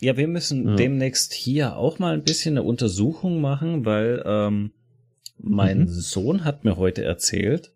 [0.00, 0.76] Ja, wir müssen ja.
[0.76, 4.70] demnächst hier auch mal ein bisschen eine Untersuchung machen, weil ähm,
[5.38, 5.88] mein mhm.
[5.88, 7.72] Sohn hat mir heute erzählt,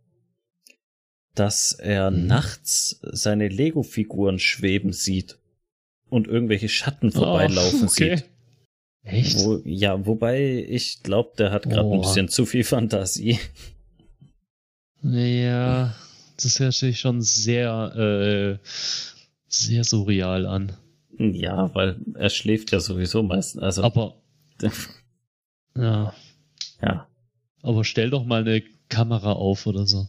[1.35, 2.27] dass er mhm.
[2.27, 5.39] nachts seine Lego-Figuren schweben sieht
[6.09, 8.17] und irgendwelche Schatten vorbeilaufen oh, okay.
[8.17, 8.29] sieht.
[9.05, 9.39] Echt?
[9.41, 11.95] Wo, ja, wobei ich glaube, der hat gerade oh.
[11.95, 13.39] ein bisschen zu viel Fantasie.
[15.03, 15.95] Ja,
[16.41, 18.67] das hört sich schon sehr, äh,
[19.49, 20.77] sehr surreal an.
[21.19, 23.63] Ja, weil er schläft ja sowieso meistens.
[23.63, 24.15] Also, aber
[25.77, 26.15] ja.
[26.81, 27.09] Ja.
[27.63, 30.07] Aber stell doch mal eine Kamera auf oder so.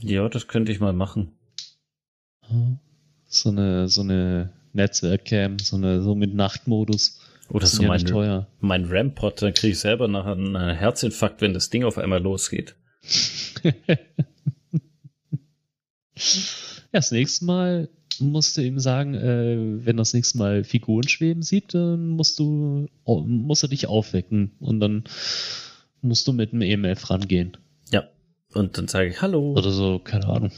[0.00, 1.32] Ja, das könnte ich mal machen.
[3.26, 7.20] So eine, so eine Netzwerkcam, so eine, so mit Nachtmodus.
[7.50, 8.46] Oder so ja mein, teuer.
[8.60, 12.74] mein Rampod, dann kriege ich selber nachher einen Herzinfarkt, wenn das Ding auf einmal losgeht.
[13.62, 13.96] ja,
[16.92, 17.88] das nächste Mal
[18.20, 22.38] musst du ihm sagen, äh, wenn er das nächste Mal Figuren schweben sieht, dann musst
[22.38, 25.04] du, musst du dich aufwecken und dann
[26.02, 27.56] musst du mit dem EMF rangehen.
[28.54, 29.52] Und dann sage ich Hallo.
[29.52, 30.52] Oder so, keine Ahnung.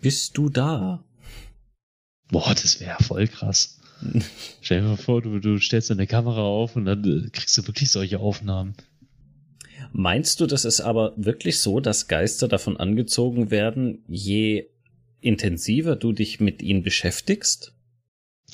[0.00, 1.04] Bist du da?
[2.30, 3.78] Boah, das wäre voll krass.
[4.60, 7.66] Stell dir mal vor, du, du stellst deine Kamera auf und dann äh, kriegst du
[7.66, 8.74] wirklich solche Aufnahmen.
[9.92, 14.68] Meinst du, das ist aber wirklich so, dass Geister davon angezogen werden, je
[15.20, 17.74] intensiver du dich mit ihnen beschäftigst?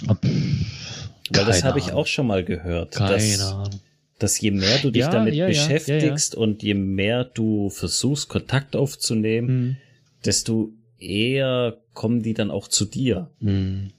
[0.08, 2.94] Ob, Weil das habe ich auch schon mal gehört.
[2.94, 3.80] Keine Ahnung.
[4.18, 8.28] Dass je mehr du dich ja, damit ja, beschäftigst ja, und je mehr du versuchst,
[8.28, 9.76] Kontakt aufzunehmen, hm.
[10.24, 13.30] desto eher kommen die dann auch zu dir.
[13.40, 13.92] Hm.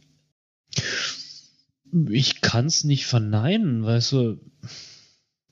[2.09, 4.39] Ich kann es nicht verneinen, weißt du,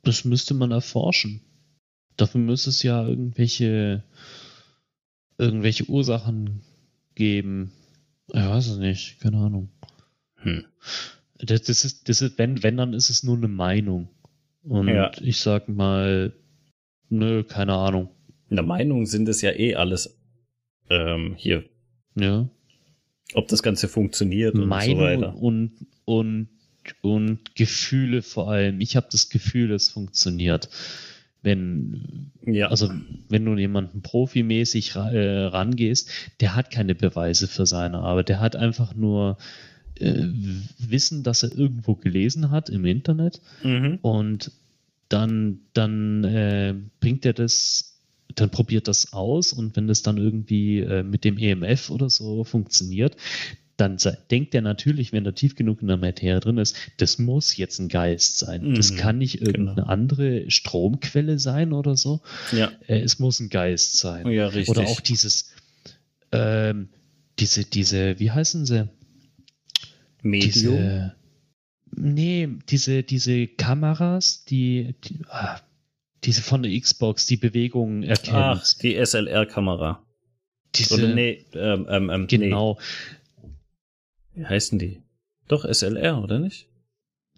[0.03, 1.41] das müsste man erforschen.
[2.15, 4.03] Dafür müsste es ja irgendwelche,
[5.37, 6.61] irgendwelche Ursachen
[7.15, 7.71] geben.
[8.27, 9.69] Ich weiß es nicht, keine Ahnung.
[10.35, 10.65] Hm.
[11.39, 14.09] Das, das, ist, das ist, wenn, wenn, dann ist es nur eine Meinung.
[14.67, 15.11] Und ja.
[15.21, 16.33] ich sag mal,
[17.09, 18.09] nö, keine Ahnung.
[18.49, 20.17] In der Meinung sind es ja eh alles
[20.89, 21.63] ähm, hier.
[22.15, 22.49] Ja.
[23.33, 25.35] Ob das Ganze funktioniert und Meinung so weiter.
[25.35, 25.71] Und,
[26.05, 26.49] und,
[27.01, 28.79] und Gefühle vor allem.
[28.79, 30.69] Ich habe das Gefühl, es funktioniert
[31.47, 32.67] wenn, ja.
[32.67, 32.91] also
[33.29, 36.09] wenn du jemanden profimäßig äh, rangehst,
[36.41, 39.37] der hat keine Beweise für seine Arbeit, der hat einfach nur
[40.01, 40.27] äh,
[40.79, 43.99] Wissen, das er irgendwo gelesen hat im Internet mhm.
[44.01, 44.51] und
[45.09, 47.99] dann, dann äh, bringt er das,
[48.35, 52.43] dann probiert das aus und wenn das dann irgendwie äh, mit dem EMF oder so
[52.43, 53.15] funktioniert,
[53.77, 53.97] dann
[54.31, 57.79] denkt er natürlich, wenn er tief genug in der Materie drin ist, das muss jetzt
[57.79, 58.69] ein Geist sein.
[58.69, 59.87] Mhm, das kann nicht irgendeine genau.
[59.87, 62.21] andere Stromquelle sein oder so.
[62.51, 62.71] Ja.
[62.87, 64.27] Äh, es muss ein Geist sein.
[64.29, 64.69] Ja, richtig.
[64.69, 65.53] Oder auch dieses,
[66.31, 66.89] ähm,
[67.37, 68.89] diese, diese, wie heißen sie?
[70.29, 70.75] Medium?
[70.75, 71.15] Diese,
[71.95, 75.59] nee, diese, diese Kameras, die, die ah,
[76.23, 78.37] diese von der Xbox, die Bewegungen erkennen.
[78.37, 80.03] Ach, die SLR-Kamera.
[80.75, 82.77] Diese, Oder nee, ähm, ähm, ähm genau.
[83.41, 83.49] Nee.
[84.41, 85.01] Wie heißen die?
[85.47, 86.67] Doch, SLR, oder nicht?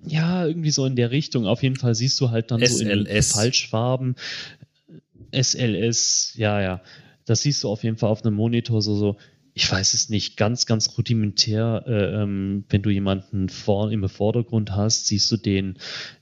[0.06, 1.46] Ja, irgendwie so in der Richtung.
[1.46, 2.78] Auf jeden Fall siehst du halt dann SLS.
[2.78, 4.16] so in Falschfarben.
[5.32, 6.82] SLS, ja, ja.
[7.26, 9.18] Das siehst du auf jeden Fall auf einem Monitor so, so
[9.60, 14.72] ich weiß es nicht, ganz, ganz rudimentär, äh, ähm, wenn du jemanden vor, im Vordergrund
[14.72, 15.78] hast, siehst du den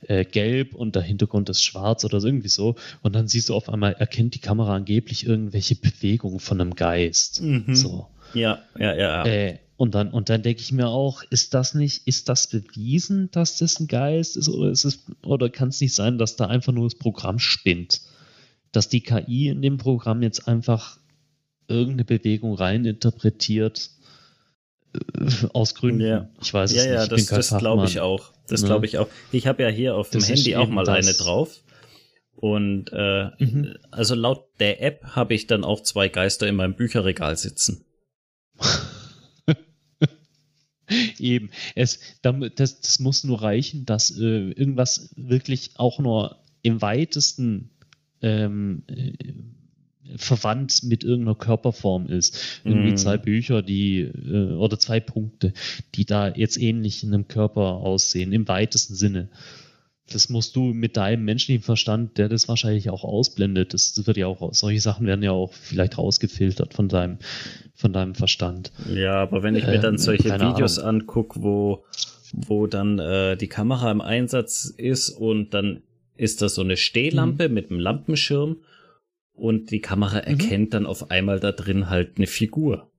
[0.08, 2.76] äh, gelb und der Hintergrund ist schwarz oder so, irgendwie so.
[3.04, 7.44] Und dann siehst du auf einmal, erkennt die Kamera angeblich irgendwelche Bewegungen von einem Geist.
[7.44, 7.76] Mhm.
[7.76, 8.08] So.
[8.34, 9.24] Ja, ja, ja.
[9.24, 13.30] Äh, und dann, und dann denke ich mir auch, ist das nicht, ist das bewiesen,
[13.30, 16.48] dass das ein Geist ist, oder ist es, oder kann es nicht sein, dass da
[16.48, 18.02] einfach nur das Programm spinnt?
[18.72, 20.98] Dass die KI in dem Programm jetzt einfach
[21.68, 23.90] irgendeine Bewegung reininterpretiert
[24.94, 26.02] äh, aus Gründen.
[26.02, 26.30] Ja.
[26.42, 26.94] Ich weiß es ja, nicht.
[26.94, 28.32] Ja, das, das glaube ich auch.
[28.48, 28.68] Das ne?
[28.68, 29.08] glaube ich auch.
[29.32, 31.64] Ich habe ja hier auf dem Handy auch mal eine drauf.
[32.36, 33.78] Und äh, mhm.
[33.90, 37.84] also laut der App habe ich dann auch zwei Geister in meinem Bücherregal sitzen.
[41.18, 41.50] Eben.
[41.74, 47.72] Es, das, das muss nur reichen, dass äh, irgendwas wirklich auch nur im weitesten
[48.22, 49.14] ähm, äh,
[50.16, 52.62] verwandt mit irgendeiner Körperform ist.
[52.64, 52.98] Irgendwie mm.
[52.98, 55.54] zwei Bücher, die äh, oder zwei Punkte,
[55.96, 59.30] die da jetzt ähnlich in einem Körper aussehen, im weitesten Sinne
[60.12, 64.28] das musst du mit deinem menschlichen Verstand, der das wahrscheinlich auch ausblendet, das wird ja
[64.28, 67.18] auch, solche Sachen werden ja auch vielleicht rausgefiltert von deinem,
[67.76, 68.72] von deinem Verstand.
[68.94, 71.84] Ja, aber wenn ich mir dann ähm, solche Videos angucke, wo,
[72.34, 75.82] wo dann äh, die Kamera im Einsatz ist und dann
[76.16, 77.54] ist das so eine Stehlampe mhm.
[77.54, 78.58] mit einem Lampenschirm
[79.38, 80.28] und die Kamera mhm.
[80.28, 80.70] erkennt mhm.
[80.72, 82.92] dann auf einmal da drin halt eine Figur.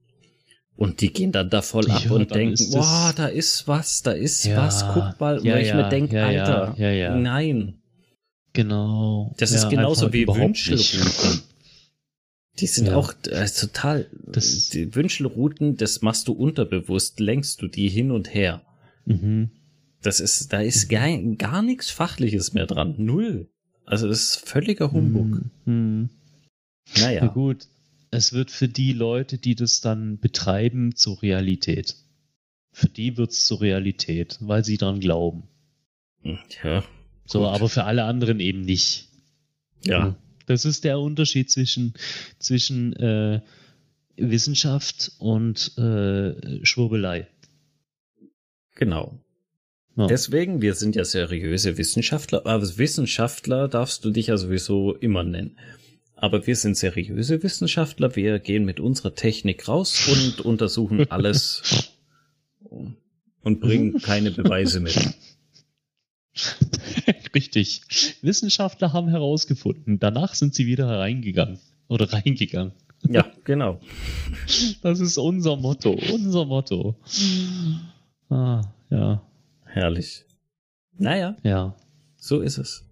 [0.75, 4.11] Und die gehen dann da voll ab ja, und denken, boah, da ist was, da
[4.11, 5.45] ist ja, was, guck mal.
[5.45, 6.73] Ja, und ich mir denke, Alter,
[7.17, 7.81] nein.
[8.53, 9.35] Genau.
[9.37, 11.41] Das ist genauso wie Wünschelrouten.
[12.59, 17.89] Die sind auch äh, total, das, die Wünschelrouten, das machst du unterbewusst, lenkst du die
[17.89, 18.61] hin und her.
[19.05, 19.51] Mhm.
[20.01, 22.95] Das ist, da ist gar, gar nichts Fachliches mehr dran.
[22.97, 23.49] Null.
[23.85, 25.41] Also das ist völliger Humbug.
[25.65, 26.09] Mhm.
[26.97, 27.25] Naja.
[27.25, 27.67] Na gut,
[28.11, 31.95] es wird für die Leute, die das dann betreiben, zur Realität.
[32.71, 35.43] Für die wird es zur Realität, weil sie daran glauben.
[36.63, 36.83] Ja.
[37.25, 39.09] So, aber für alle anderen eben nicht.
[39.85, 40.15] Ja.
[40.45, 41.93] Das ist der Unterschied zwischen,
[42.39, 43.41] zwischen äh,
[44.17, 47.27] Wissenschaft und äh, Schwurbelei.
[48.75, 49.19] Genau.
[49.95, 50.07] Ja.
[50.07, 55.57] Deswegen, wir sind ja seriöse Wissenschaftler, aber Wissenschaftler darfst du dich ja sowieso immer nennen.
[56.21, 58.15] Aber wir sind seriöse Wissenschaftler.
[58.15, 61.93] Wir gehen mit unserer Technik raus und untersuchen alles
[63.41, 64.97] und bringen keine Beweise mit.
[67.33, 67.81] Richtig.
[68.21, 69.99] Wissenschaftler haben herausgefunden.
[69.99, 72.73] Danach sind sie wieder hereingegangen oder reingegangen.
[73.07, 73.79] Ja, genau.
[74.81, 75.97] Das ist unser Motto.
[76.11, 76.95] Unser Motto.
[78.29, 79.21] Ah, ja.
[79.65, 80.25] Herrlich.
[80.97, 81.37] Naja.
[81.43, 81.75] Ja.
[82.17, 82.83] So ist es.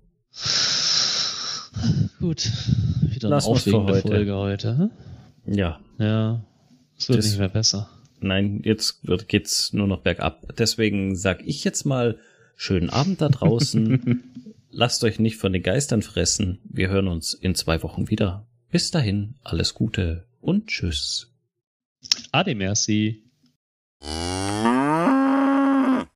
[2.20, 2.52] Gut.
[3.02, 4.08] Wieder eine aufregende heute.
[4.08, 4.78] Folge heute.
[4.78, 4.92] Hm?
[5.46, 5.80] Ja.
[5.98, 6.44] Ja.
[6.98, 7.90] Es wird das, nicht mehr besser.
[8.20, 10.56] Nein, jetzt wird, geht's nur noch bergab.
[10.58, 12.18] Deswegen sag ich jetzt mal
[12.56, 14.24] schönen Abend da draußen.
[14.72, 16.60] Lasst euch nicht von den Geistern fressen.
[16.64, 18.46] Wir hören uns in zwei Wochen wieder.
[18.70, 21.32] Bis dahin, alles Gute und tschüss.
[22.32, 23.24] Ade merci.